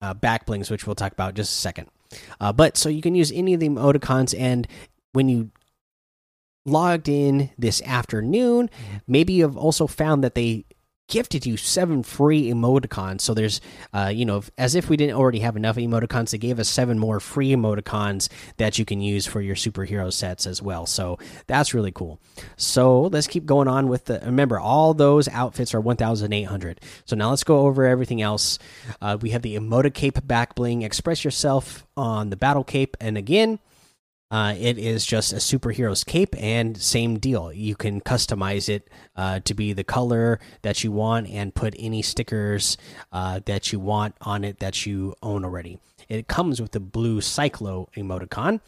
uh 0.00 0.14
back 0.14 0.46
blings 0.46 0.70
which 0.70 0.86
we'll 0.86 0.94
talk 0.96 1.12
about 1.12 1.34
just 1.34 1.52
a 1.52 1.60
second. 1.60 1.88
Uh 2.40 2.52
but 2.52 2.78
so 2.78 2.88
you 2.88 3.02
can 3.02 3.14
use 3.14 3.30
any 3.32 3.52
of 3.52 3.60
the 3.60 3.68
emoticons 3.68 4.34
and 4.38 4.66
when 5.12 5.28
you 5.28 5.50
logged 6.66 7.08
in 7.08 7.50
this 7.56 7.80
afternoon. 7.82 8.68
Maybe 9.06 9.34
you've 9.34 9.56
also 9.56 9.86
found 9.86 10.22
that 10.24 10.34
they 10.34 10.66
gifted 11.08 11.46
you 11.46 11.56
seven 11.56 12.02
free 12.02 12.50
emoticons. 12.50 13.20
So 13.20 13.32
there's, 13.32 13.60
uh, 13.92 14.10
you 14.12 14.24
know, 14.24 14.42
as 14.58 14.74
if 14.74 14.88
we 14.88 14.96
didn't 14.96 15.16
already 15.16 15.38
have 15.40 15.56
enough 15.56 15.76
emoticons, 15.76 16.30
they 16.30 16.38
gave 16.38 16.58
us 16.58 16.68
seven 16.68 16.98
more 16.98 17.20
free 17.20 17.50
emoticons 17.50 18.28
that 18.56 18.78
you 18.78 18.84
can 18.84 19.00
use 19.00 19.26
for 19.26 19.40
your 19.40 19.54
superhero 19.54 20.12
sets 20.12 20.46
as 20.46 20.60
well. 20.60 20.86
So 20.86 21.18
that's 21.46 21.74
really 21.74 21.92
cool. 21.92 22.20
So 22.56 23.02
let's 23.02 23.26
keep 23.26 23.46
going 23.46 23.68
on 23.68 23.88
with 23.88 24.06
the. 24.06 24.20
Remember, 24.24 24.58
all 24.58 24.94
those 24.94 25.28
outfits 25.28 25.74
are 25.74 25.80
1,800. 25.80 26.80
So 27.04 27.14
now 27.16 27.30
let's 27.30 27.44
go 27.44 27.60
over 27.60 27.84
everything 27.84 28.20
else. 28.20 28.58
Uh, 29.00 29.16
we 29.20 29.30
have 29.30 29.42
the 29.42 29.56
Emoticape 29.56 30.26
back 30.26 30.54
bling. 30.54 30.82
Express 30.82 31.24
yourself 31.24 31.86
on 31.96 32.30
the 32.30 32.36
battle 32.36 32.64
cape, 32.64 32.96
and 33.00 33.16
again. 33.16 33.58
Uh, 34.30 34.54
it 34.58 34.76
is 34.76 35.06
just 35.06 35.32
a 35.32 35.36
superhero's 35.36 36.02
cape, 36.02 36.34
and 36.36 36.76
same 36.76 37.18
deal. 37.18 37.52
You 37.52 37.76
can 37.76 38.00
customize 38.00 38.68
it 38.68 38.88
uh, 39.14 39.40
to 39.40 39.54
be 39.54 39.72
the 39.72 39.84
color 39.84 40.40
that 40.62 40.82
you 40.82 40.90
want 40.90 41.28
and 41.28 41.54
put 41.54 41.74
any 41.78 42.02
stickers 42.02 42.76
uh, 43.12 43.40
that 43.46 43.72
you 43.72 43.78
want 43.78 44.16
on 44.22 44.42
it 44.42 44.58
that 44.58 44.84
you 44.84 45.14
own 45.22 45.44
already. 45.44 45.78
It 46.08 46.26
comes 46.26 46.60
with 46.60 46.72
the 46.72 46.80
blue 46.80 47.20
Cyclo 47.20 47.88
emoticon. 47.94 48.60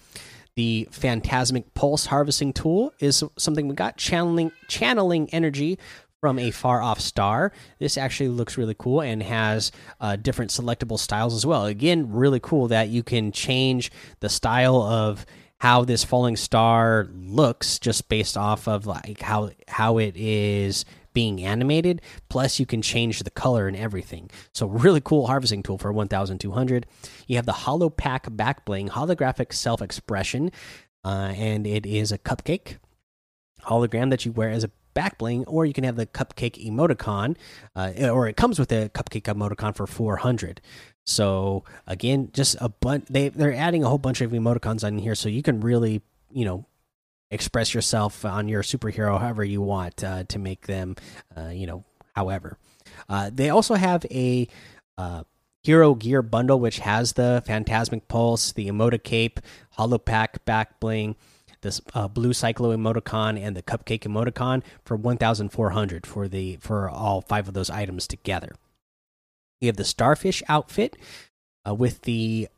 The 0.54 0.88
Phantasmic 0.90 1.74
Pulse 1.74 2.06
Harvesting 2.06 2.52
Tool 2.52 2.92
is 2.98 3.22
something 3.36 3.68
we 3.68 3.74
got 3.74 3.96
channeling 3.96 4.50
channeling 4.68 5.28
energy 5.30 5.78
from 6.20 6.38
a 6.38 6.50
far 6.50 6.82
off 6.82 7.00
star. 7.00 7.52
This 7.78 7.96
actually 7.96 8.30
looks 8.30 8.58
really 8.58 8.74
cool 8.76 9.00
and 9.00 9.22
has 9.22 9.70
uh, 10.00 10.16
different 10.16 10.50
selectable 10.50 10.98
styles 10.98 11.34
as 11.34 11.46
well. 11.46 11.66
Again, 11.66 12.12
really 12.12 12.40
cool 12.40 12.68
that 12.68 12.88
you 12.88 13.04
can 13.04 13.30
change 13.30 13.92
the 14.18 14.28
style 14.28 14.82
of 14.82 15.24
how 15.60 15.84
this 15.84 16.04
falling 16.04 16.36
star 16.36 17.08
looks 17.12 17.78
just 17.78 18.08
based 18.08 18.36
off 18.36 18.68
of 18.68 18.86
like 18.86 19.20
how 19.20 19.50
how 19.66 19.98
it 19.98 20.16
is 20.16 20.84
being 21.12 21.44
animated. 21.44 22.00
Plus 22.28 22.60
you 22.60 22.66
can 22.66 22.80
change 22.80 23.20
the 23.20 23.30
color 23.30 23.66
and 23.66 23.76
everything. 23.76 24.30
So 24.52 24.66
really 24.68 25.00
cool 25.00 25.26
harvesting 25.26 25.62
tool 25.62 25.78
for 25.78 25.92
1200 25.92 26.86
you 27.26 27.36
have 27.36 27.46
the 27.46 27.52
hollow 27.52 27.90
pack 27.90 28.26
back 28.36 28.64
bling 28.64 28.88
holographic 28.88 29.52
self 29.52 29.82
expression 29.82 30.50
uh, 31.04 31.32
and 31.36 31.66
it 31.66 31.86
is 31.86 32.12
a 32.12 32.18
cupcake 32.18 32.78
hologram 33.62 34.10
that 34.10 34.24
you 34.24 34.32
wear 34.32 34.50
as 34.50 34.64
a 34.64 34.70
back 34.94 35.18
bling 35.18 35.44
or 35.46 35.64
you 35.64 35.72
can 35.72 35.84
have 35.84 35.96
the 35.96 36.06
cupcake 36.06 36.64
emoticon 36.66 37.36
uh, 37.76 38.08
or 38.08 38.28
it 38.28 38.36
comes 38.36 38.58
with 38.58 38.72
a 38.72 38.88
cupcake 38.90 39.22
emoticon 39.22 39.74
for 39.74 39.86
400 39.86 40.60
so 41.08 41.64
again, 41.86 42.30
just 42.34 42.56
a 42.60 42.68
bunch. 42.68 43.06
They 43.08 43.30
they're 43.30 43.54
adding 43.54 43.82
a 43.82 43.88
whole 43.88 43.98
bunch 43.98 44.20
of 44.20 44.32
emoticons 44.32 44.84
on 44.84 44.98
here, 44.98 45.14
so 45.14 45.28
you 45.28 45.42
can 45.42 45.60
really 45.60 46.02
you 46.30 46.44
know 46.44 46.66
express 47.30 47.72
yourself 47.72 48.24
on 48.24 48.48
your 48.48 48.62
superhero 48.62 49.18
however 49.18 49.44
you 49.44 49.60
want 49.60 50.02
uh, 50.04 50.24
to 50.24 50.38
make 50.38 50.66
them 50.66 50.96
uh, 51.36 51.48
you 51.48 51.66
know 51.66 51.84
however. 52.14 52.58
Uh, 53.08 53.30
they 53.32 53.48
also 53.48 53.74
have 53.74 54.04
a 54.10 54.48
uh, 54.98 55.22
hero 55.62 55.94
gear 55.94 56.20
bundle 56.20 56.60
which 56.60 56.80
has 56.80 57.14
the 57.14 57.42
phantasmic 57.46 58.06
pulse, 58.08 58.52
the 58.52 58.68
emota 58.68 59.02
cape, 59.02 59.40
hollow 59.72 59.98
pack 59.98 60.44
back 60.44 60.78
bling 60.78 61.16
this 61.62 61.80
uh, 61.94 62.06
blue 62.06 62.30
cyclo 62.30 62.76
emoticon 62.76 63.40
and 63.40 63.56
the 63.56 63.62
cupcake 63.62 64.02
emoticon 64.02 64.62
for 64.84 64.96
1400 64.96 66.06
for 66.06 66.28
the 66.28 66.56
for 66.56 66.88
all 66.88 67.20
five 67.22 67.48
of 67.48 67.54
those 67.54 67.70
items 67.70 68.06
together 68.06 68.52
you 69.60 69.66
have 69.68 69.76
the 69.76 69.84
starfish 69.84 70.42
outfit 70.48 70.96
uh, 71.68 71.74
with 71.74 72.02
the 72.02 72.48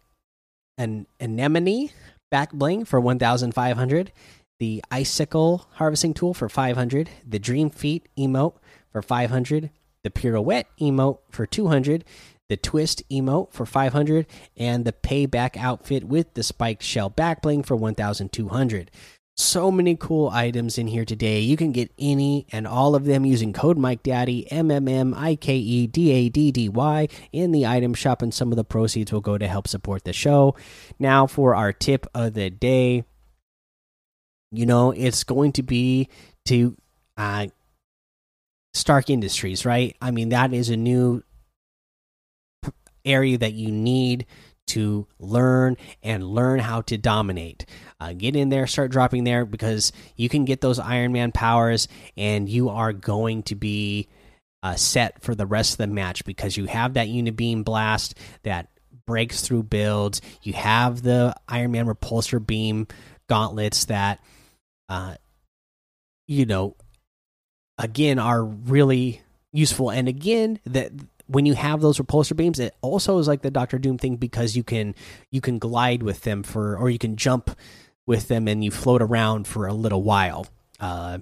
an 0.79 1.07
anemone 1.19 1.91
back 2.31 2.53
bling 2.53 2.85
for 2.85 3.01
1500 3.01 4.13
the 4.59 4.83
icicle 4.91 5.67
harvesting 5.73 6.15
tool 6.15 6.35
for 6.35 6.49
500 6.49 7.11
the 7.27 7.39
dream 7.39 7.71
feet 7.71 8.09
emote 8.19 8.55
for 8.91 9.03
500 9.03 9.71
the 10.05 10.11
pirouette 10.11 10.67
emote 10.81 11.19
for 11.31 11.47
200 11.47 12.05
the 12.49 12.57
twist 12.57 13.03
emote 13.11 13.53
for 13.53 13.67
500 13.67 14.27
and 14.57 14.85
the 14.85 14.93
payback 14.93 15.57
outfit 15.57 16.05
with 16.05 16.35
the 16.35 16.43
spiked 16.43 16.83
shell 16.83 17.09
back 17.09 17.43
bling 17.43 17.63
for 17.63 17.77
1200 17.77 18.91
so 19.37 19.71
many 19.71 19.97
cool 19.97 20.29
items 20.29 20.77
in 20.79 20.87
here 20.87 21.05
today. 21.05 21.41
You 21.41 21.57
can 21.57 21.73
get 21.73 21.91
any 21.99 22.47
and 22.53 22.67
all 22.67 22.95
of 22.95 23.05
them 23.05 23.25
using 23.25 23.53
code 23.53 23.79
Mike 23.79 24.03
Daddy 24.03 24.51
M 24.53 24.71
M 24.71 24.87
M 24.87 25.15
I 25.17 25.35
K 25.37 25.57
E 25.57 25.87
D 25.87 26.11
A 26.13 26.29
D 26.29 26.53
D 26.53 26.69
Y 26.69 27.09
in 27.33 27.53
the 27.53 27.67
item 27.67 27.95
shop, 27.95 28.23
and 28.23 28.35
some 28.35 28.53
of 28.53 28.57
the 28.57 28.65
proceeds 28.65 29.13
will 29.13 29.21
go 29.21 29.39
to 29.39 29.49
help 29.49 29.67
support 29.67 30.05
the 30.05 30.13
show. 30.13 30.55
Now, 30.99 31.27
for 31.27 31.55
our 31.55 31.73
tip 31.73 32.07
of 32.15 32.35
the 32.35 32.51
day, 32.51 33.05
you 34.53 34.67
know, 34.67 34.91
it's 34.91 35.25
going 35.25 35.53
to 35.53 35.63
be 35.63 36.09
to 36.47 36.77
uh, 37.17 37.47
Stark 38.75 39.11
Industries, 39.11 39.65
right? 39.65 39.97
I 40.01 40.11
mean, 40.11 40.31
that 40.31 40.53
is 40.53 40.71
a 40.71 40.77
new 40.77 41.23
area 43.05 43.39
that 43.39 43.55
you 43.55 43.71
need 43.71 44.27
to 44.71 45.07
learn 45.19 45.77
and 46.03 46.25
learn 46.27 46.59
how 46.59 46.83
to 46.83 46.97
dominate. 46.99 47.67
Uh, 48.01 48.13
get 48.13 48.37
in 48.37 48.49
there, 48.49 48.67
start 48.67 48.91
dropping 48.91 49.25
there 49.25 49.45
because 49.45 49.93
you 50.17 50.29
can 50.29 50.45
get 50.45 50.61
those 50.61 50.79
Iron 50.79 51.13
Man 51.13 51.33
powers, 51.33 51.89
and 52.17 52.49
you 52.49 52.69
are 52.71 52.93
going 52.93 53.43
to 53.45 53.55
be 53.55 54.09
uh, 54.63 54.75
set 54.75 55.23
for 55.23 55.35
the 55.35 55.47
rest 55.47 55.73
of 55.73 55.79
the 55.79 55.87
match 55.87 56.25
because 56.25 56.57
you 56.57 56.67
have 56.67 56.95
that 56.95 57.09
Unibeam 57.09 57.65
blast 57.65 58.15
that 58.43 58.69
breaks 59.07 59.41
through 59.43 59.65
builds. 59.65 60.21
You 60.43 60.53
have 60.53 61.03
the 61.03 61.35
Iron 61.49 61.73
Man 61.73 61.87
repulsor 61.87 62.45
beam 62.45 62.87
gauntlets 63.29 63.87
that, 63.87 64.21
uh, 64.89 65.15
you 66.27 66.47
know, 66.47 66.77
again 67.79 68.19
are 68.19 68.45
really 68.45 69.23
useful. 69.53 69.91
And 69.91 70.09
again, 70.09 70.61
that 70.67 70.93
when 71.31 71.47
you 71.47 71.55
have 71.55 71.81
those 71.81 71.99
repulsor 71.99 72.37
beams, 72.37 72.59
it 72.59 72.75
also 72.81 73.19
is 73.19 73.29
like 73.29 73.43
the 73.43 73.51
Doctor 73.51 73.79
Doom 73.79 73.99
thing 73.99 74.17
because 74.17 74.57
you 74.57 74.65
can 74.65 74.95
you 75.31 75.41
can 75.41 75.59
glide 75.59 76.03
with 76.03 76.23
them 76.23 76.43
for 76.43 76.77
or 76.77 76.91
you 76.91 76.99
can 76.99 77.17
jump 77.17 77.57
with 78.05 78.27
them 78.27 78.49
and 78.49 78.65
you 78.65 78.71
float 78.73 79.01
around 79.01 79.47
for 79.47 79.67
a 79.67 79.73
little 79.73 80.03
while. 80.03 80.47
Uh, 80.81 81.19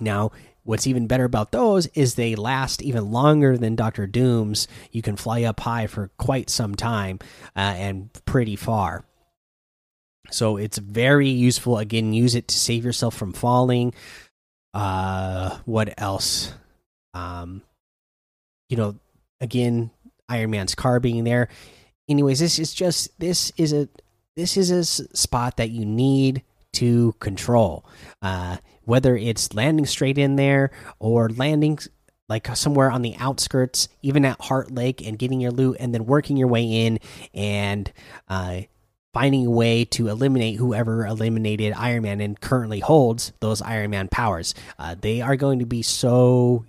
now, 0.00 0.32
what's 0.64 0.88
even 0.88 1.06
better 1.06 1.24
about 1.24 1.52
those 1.52 1.86
is 1.88 2.14
they 2.14 2.34
last 2.34 2.82
even 2.82 3.12
longer 3.12 3.56
than 3.56 3.76
Doctor 3.76 4.08
Doom's. 4.08 4.66
You 4.90 5.02
can 5.02 5.14
fly 5.14 5.44
up 5.44 5.60
high 5.60 5.86
for 5.86 6.10
quite 6.16 6.50
some 6.50 6.74
time 6.74 7.20
uh, 7.54 7.74
and 7.76 8.10
pretty 8.24 8.56
far. 8.56 9.04
So 10.32 10.56
it's 10.56 10.78
very 10.78 11.28
useful. 11.28 11.78
Again, 11.78 12.12
use 12.12 12.34
it 12.34 12.48
to 12.48 12.58
save 12.58 12.84
yourself 12.84 13.14
from 13.14 13.32
falling. 13.32 13.94
Uh, 14.74 15.58
what 15.64 15.94
else? 15.98 16.54
Um, 17.14 17.62
you 18.70 18.78
know 18.78 18.96
again, 19.40 19.90
Iron 20.28 20.50
Man's 20.50 20.74
car 20.74 21.00
being 21.00 21.24
there. 21.24 21.48
Anyways, 22.08 22.38
this 22.38 22.58
is 22.58 22.72
just 22.72 23.18
this 23.18 23.52
is 23.56 23.72
a 23.72 23.88
this 24.36 24.56
is 24.56 24.70
a 24.70 24.84
spot 24.84 25.56
that 25.58 25.70
you 25.70 25.84
need 25.84 26.42
to 26.74 27.12
control. 27.18 27.84
Uh, 28.22 28.58
whether 28.84 29.16
it's 29.16 29.54
landing 29.54 29.86
straight 29.86 30.18
in 30.18 30.36
there 30.36 30.70
or 30.98 31.28
landing 31.28 31.78
like 32.28 32.46
somewhere 32.56 32.90
on 32.90 33.02
the 33.02 33.16
outskirts, 33.18 33.88
even 34.02 34.24
at 34.24 34.40
Heart 34.40 34.70
Lake, 34.70 35.04
and 35.04 35.18
getting 35.18 35.40
your 35.40 35.50
loot, 35.50 35.76
and 35.80 35.92
then 35.92 36.06
working 36.06 36.36
your 36.36 36.46
way 36.46 36.62
in 36.62 37.00
and 37.34 37.92
uh, 38.28 38.62
finding 39.12 39.46
a 39.46 39.50
way 39.50 39.84
to 39.84 40.08
eliminate 40.08 40.56
whoever 40.56 41.04
eliminated 41.04 41.72
Iron 41.76 42.04
Man 42.04 42.20
and 42.20 42.40
currently 42.40 42.78
holds 42.78 43.32
those 43.40 43.60
Iron 43.60 43.90
Man 43.90 44.06
powers. 44.06 44.54
Uh, 44.78 44.94
they 45.00 45.20
are 45.20 45.34
going 45.34 45.58
to 45.58 45.66
be 45.66 45.82
so 45.82 46.64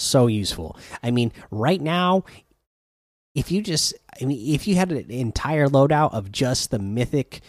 so 0.00 0.26
useful. 0.26 0.76
I 1.02 1.10
mean, 1.10 1.32
right 1.50 1.80
now, 1.80 2.24
if 3.34 3.50
you 3.50 3.62
just, 3.62 3.94
I 4.20 4.24
mean, 4.24 4.54
if 4.54 4.66
you 4.66 4.74
had 4.74 4.90
an 4.92 5.10
entire 5.10 5.68
loadout 5.68 6.12
of 6.12 6.32
just 6.32 6.70
the 6.70 6.78
mythic 6.78 7.40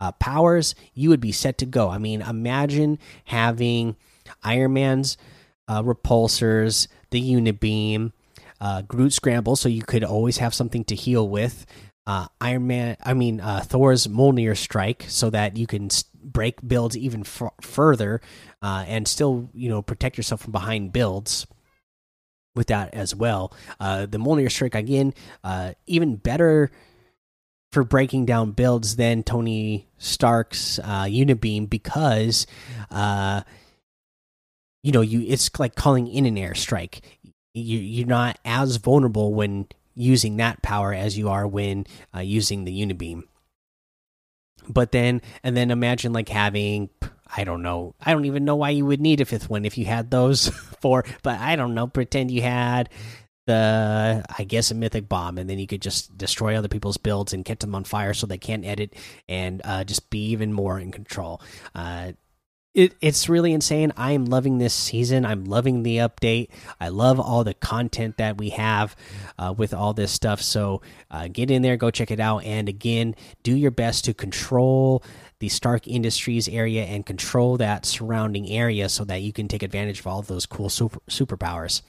uh, 0.00 0.12
powers, 0.12 0.74
you 0.94 1.08
would 1.10 1.20
be 1.20 1.32
set 1.32 1.58
to 1.58 1.66
go. 1.66 1.88
I 1.88 1.98
mean, 1.98 2.22
imagine 2.22 2.98
having 3.24 3.96
Iron 4.42 4.74
Man's 4.74 5.16
uh, 5.68 5.82
repulsors, 5.82 6.88
the 7.10 7.22
Unibeam, 7.22 8.12
uh, 8.60 8.82
Groot 8.82 9.12
Scramble, 9.12 9.56
so 9.56 9.68
you 9.68 9.82
could 9.82 10.04
always 10.04 10.38
have 10.38 10.54
something 10.54 10.84
to 10.84 10.94
heal 10.94 11.28
with. 11.28 11.66
Uh, 12.06 12.26
Iron 12.40 12.66
Man, 12.66 12.96
I 13.02 13.14
mean 13.14 13.40
uh, 13.40 13.60
Thor's 13.60 14.06
Mjolnir 14.06 14.56
Strike, 14.56 15.04
so 15.08 15.30
that 15.30 15.56
you 15.56 15.66
can 15.66 15.90
break 16.22 16.66
builds 16.66 16.96
even 16.96 17.24
further 17.24 18.20
uh, 18.62 18.84
and 18.86 19.06
still, 19.06 19.48
you 19.54 19.68
know, 19.68 19.80
protect 19.80 20.16
yourself 20.16 20.42
from 20.42 20.52
behind 20.52 20.92
builds 20.92 21.46
with 22.54 22.68
that 22.68 22.94
as 22.94 23.14
well. 23.14 23.52
Uh, 23.78 24.06
the 24.06 24.18
Mjolnir 24.18 24.50
Strike 24.50 24.74
again, 24.74 25.14
uh, 25.44 25.72
even 25.86 26.16
better 26.16 26.70
for 27.72 27.84
breaking 27.84 28.26
down 28.26 28.50
builds 28.50 28.96
than 28.96 29.22
Tony 29.22 29.88
Stark's 29.98 30.78
uh, 30.80 31.04
Unibeam 31.04 31.70
because, 31.70 32.46
uh, 32.90 33.42
you 34.82 34.92
know, 34.92 35.02
you 35.02 35.24
it's 35.26 35.50
like 35.58 35.74
calling 35.74 36.08
in 36.08 36.26
an 36.26 36.36
airstrike. 36.36 37.00
You 37.54 37.78
you're 37.78 38.06
not 38.06 38.38
as 38.44 38.76
vulnerable 38.76 39.34
when 39.34 39.66
using 39.94 40.38
that 40.38 40.62
power 40.62 40.92
as 40.94 41.18
you 41.18 41.28
are 41.28 41.46
when 41.46 41.86
uh, 42.14 42.20
using 42.20 42.64
the 42.64 42.72
Unibeam. 42.72 43.24
But 44.68 44.92
then, 44.92 45.20
and 45.42 45.56
then 45.56 45.70
imagine 45.70 46.12
like 46.12 46.28
having 46.28 46.90
I 47.36 47.44
don't 47.44 47.62
know. 47.62 47.94
I 48.00 48.12
don't 48.12 48.24
even 48.24 48.44
know 48.44 48.56
why 48.56 48.70
you 48.70 48.86
would 48.86 49.00
need 49.00 49.20
a 49.20 49.24
fifth 49.24 49.48
one 49.48 49.64
if 49.64 49.78
you 49.78 49.84
had 49.84 50.10
those 50.10 50.48
four. 50.80 51.04
But 51.22 51.40
I 51.40 51.56
don't 51.56 51.74
know. 51.74 51.86
Pretend 51.86 52.30
you 52.30 52.42
had 52.42 52.88
the, 53.46 54.24
I 54.38 54.44
guess, 54.44 54.70
a 54.70 54.74
mythic 54.74 55.08
bomb, 55.08 55.38
and 55.38 55.48
then 55.48 55.58
you 55.58 55.66
could 55.66 55.82
just 55.82 56.16
destroy 56.16 56.56
other 56.56 56.68
people's 56.68 56.96
builds 56.96 57.32
and 57.32 57.44
get 57.44 57.60
them 57.60 57.74
on 57.74 57.84
fire 57.84 58.14
so 58.14 58.26
they 58.26 58.38
can't 58.38 58.64
edit 58.64 58.94
and 59.28 59.60
uh, 59.64 59.84
just 59.84 60.10
be 60.10 60.26
even 60.26 60.52
more 60.52 60.78
in 60.78 60.92
control. 60.92 61.40
Uh, 61.74 62.12
it, 62.72 62.94
it's 63.00 63.28
really 63.28 63.52
insane. 63.52 63.92
I 63.96 64.12
am 64.12 64.26
loving 64.26 64.58
this 64.58 64.74
season. 64.74 65.24
I'm 65.24 65.44
loving 65.44 65.82
the 65.82 65.98
update. 65.98 66.50
I 66.80 66.88
love 66.88 67.18
all 67.18 67.42
the 67.42 67.54
content 67.54 68.18
that 68.18 68.38
we 68.38 68.50
have 68.50 68.94
uh, 69.38 69.52
with 69.56 69.74
all 69.74 69.92
this 69.92 70.12
stuff. 70.12 70.40
So 70.40 70.80
uh, 71.10 71.26
get 71.26 71.50
in 71.50 71.62
there, 71.62 71.76
go 71.76 71.90
check 71.90 72.12
it 72.12 72.20
out, 72.20 72.44
and 72.44 72.68
again, 72.68 73.16
do 73.42 73.56
your 73.56 73.72
best 73.72 74.04
to 74.04 74.14
control 74.14 75.02
the 75.40 75.48
Stark 75.48 75.88
Industries 75.88 76.48
area 76.48 76.84
and 76.84 77.04
control 77.04 77.56
that 77.56 77.84
surrounding 77.84 78.48
area 78.48 78.88
so 78.88 79.04
that 79.04 79.22
you 79.22 79.32
can 79.32 79.48
take 79.48 79.62
advantage 79.62 80.00
of 80.00 80.06
all 80.06 80.20
of 80.20 80.28
those 80.28 80.46
cool 80.46 80.68
super 80.68 81.00
superpowers. 81.10 81.82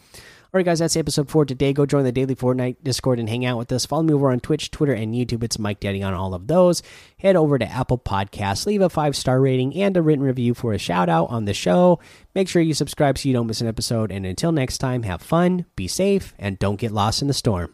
All 0.53 0.59
right, 0.59 0.65
guys, 0.65 0.79
that's 0.79 0.97
episode 0.97 1.29
four 1.29 1.45
today. 1.45 1.71
Go 1.71 1.85
join 1.85 2.03
the 2.03 2.11
daily 2.11 2.35
Fortnite 2.35 2.75
Discord 2.83 3.19
and 3.19 3.29
hang 3.29 3.45
out 3.45 3.57
with 3.57 3.71
us. 3.71 3.85
Follow 3.85 4.03
me 4.03 4.13
over 4.13 4.31
on 4.31 4.41
Twitch, 4.41 4.69
Twitter, 4.69 4.91
and 4.91 5.15
YouTube. 5.15 5.43
It's 5.43 5.57
Mike 5.57 5.79
Daddy 5.79 6.03
on 6.03 6.13
all 6.13 6.33
of 6.33 6.47
those. 6.47 6.83
Head 7.19 7.37
over 7.37 7.57
to 7.57 7.65
Apple 7.65 7.97
Podcasts, 7.97 8.65
leave 8.65 8.81
a 8.81 8.89
five 8.89 9.15
star 9.15 9.39
rating 9.39 9.73
and 9.77 9.95
a 9.95 10.01
written 10.01 10.25
review 10.25 10.53
for 10.53 10.73
a 10.73 10.77
shout 10.77 11.07
out 11.07 11.29
on 11.29 11.45
the 11.45 11.53
show. 11.53 12.01
Make 12.35 12.49
sure 12.49 12.61
you 12.61 12.73
subscribe 12.73 13.17
so 13.17 13.29
you 13.29 13.33
don't 13.33 13.47
miss 13.47 13.61
an 13.61 13.67
episode. 13.67 14.11
And 14.11 14.25
until 14.25 14.51
next 14.51 14.79
time, 14.79 15.03
have 15.03 15.21
fun, 15.21 15.67
be 15.77 15.87
safe, 15.87 16.33
and 16.37 16.59
don't 16.59 16.79
get 16.79 16.91
lost 16.91 17.21
in 17.21 17.29
the 17.29 17.33
storm. 17.33 17.73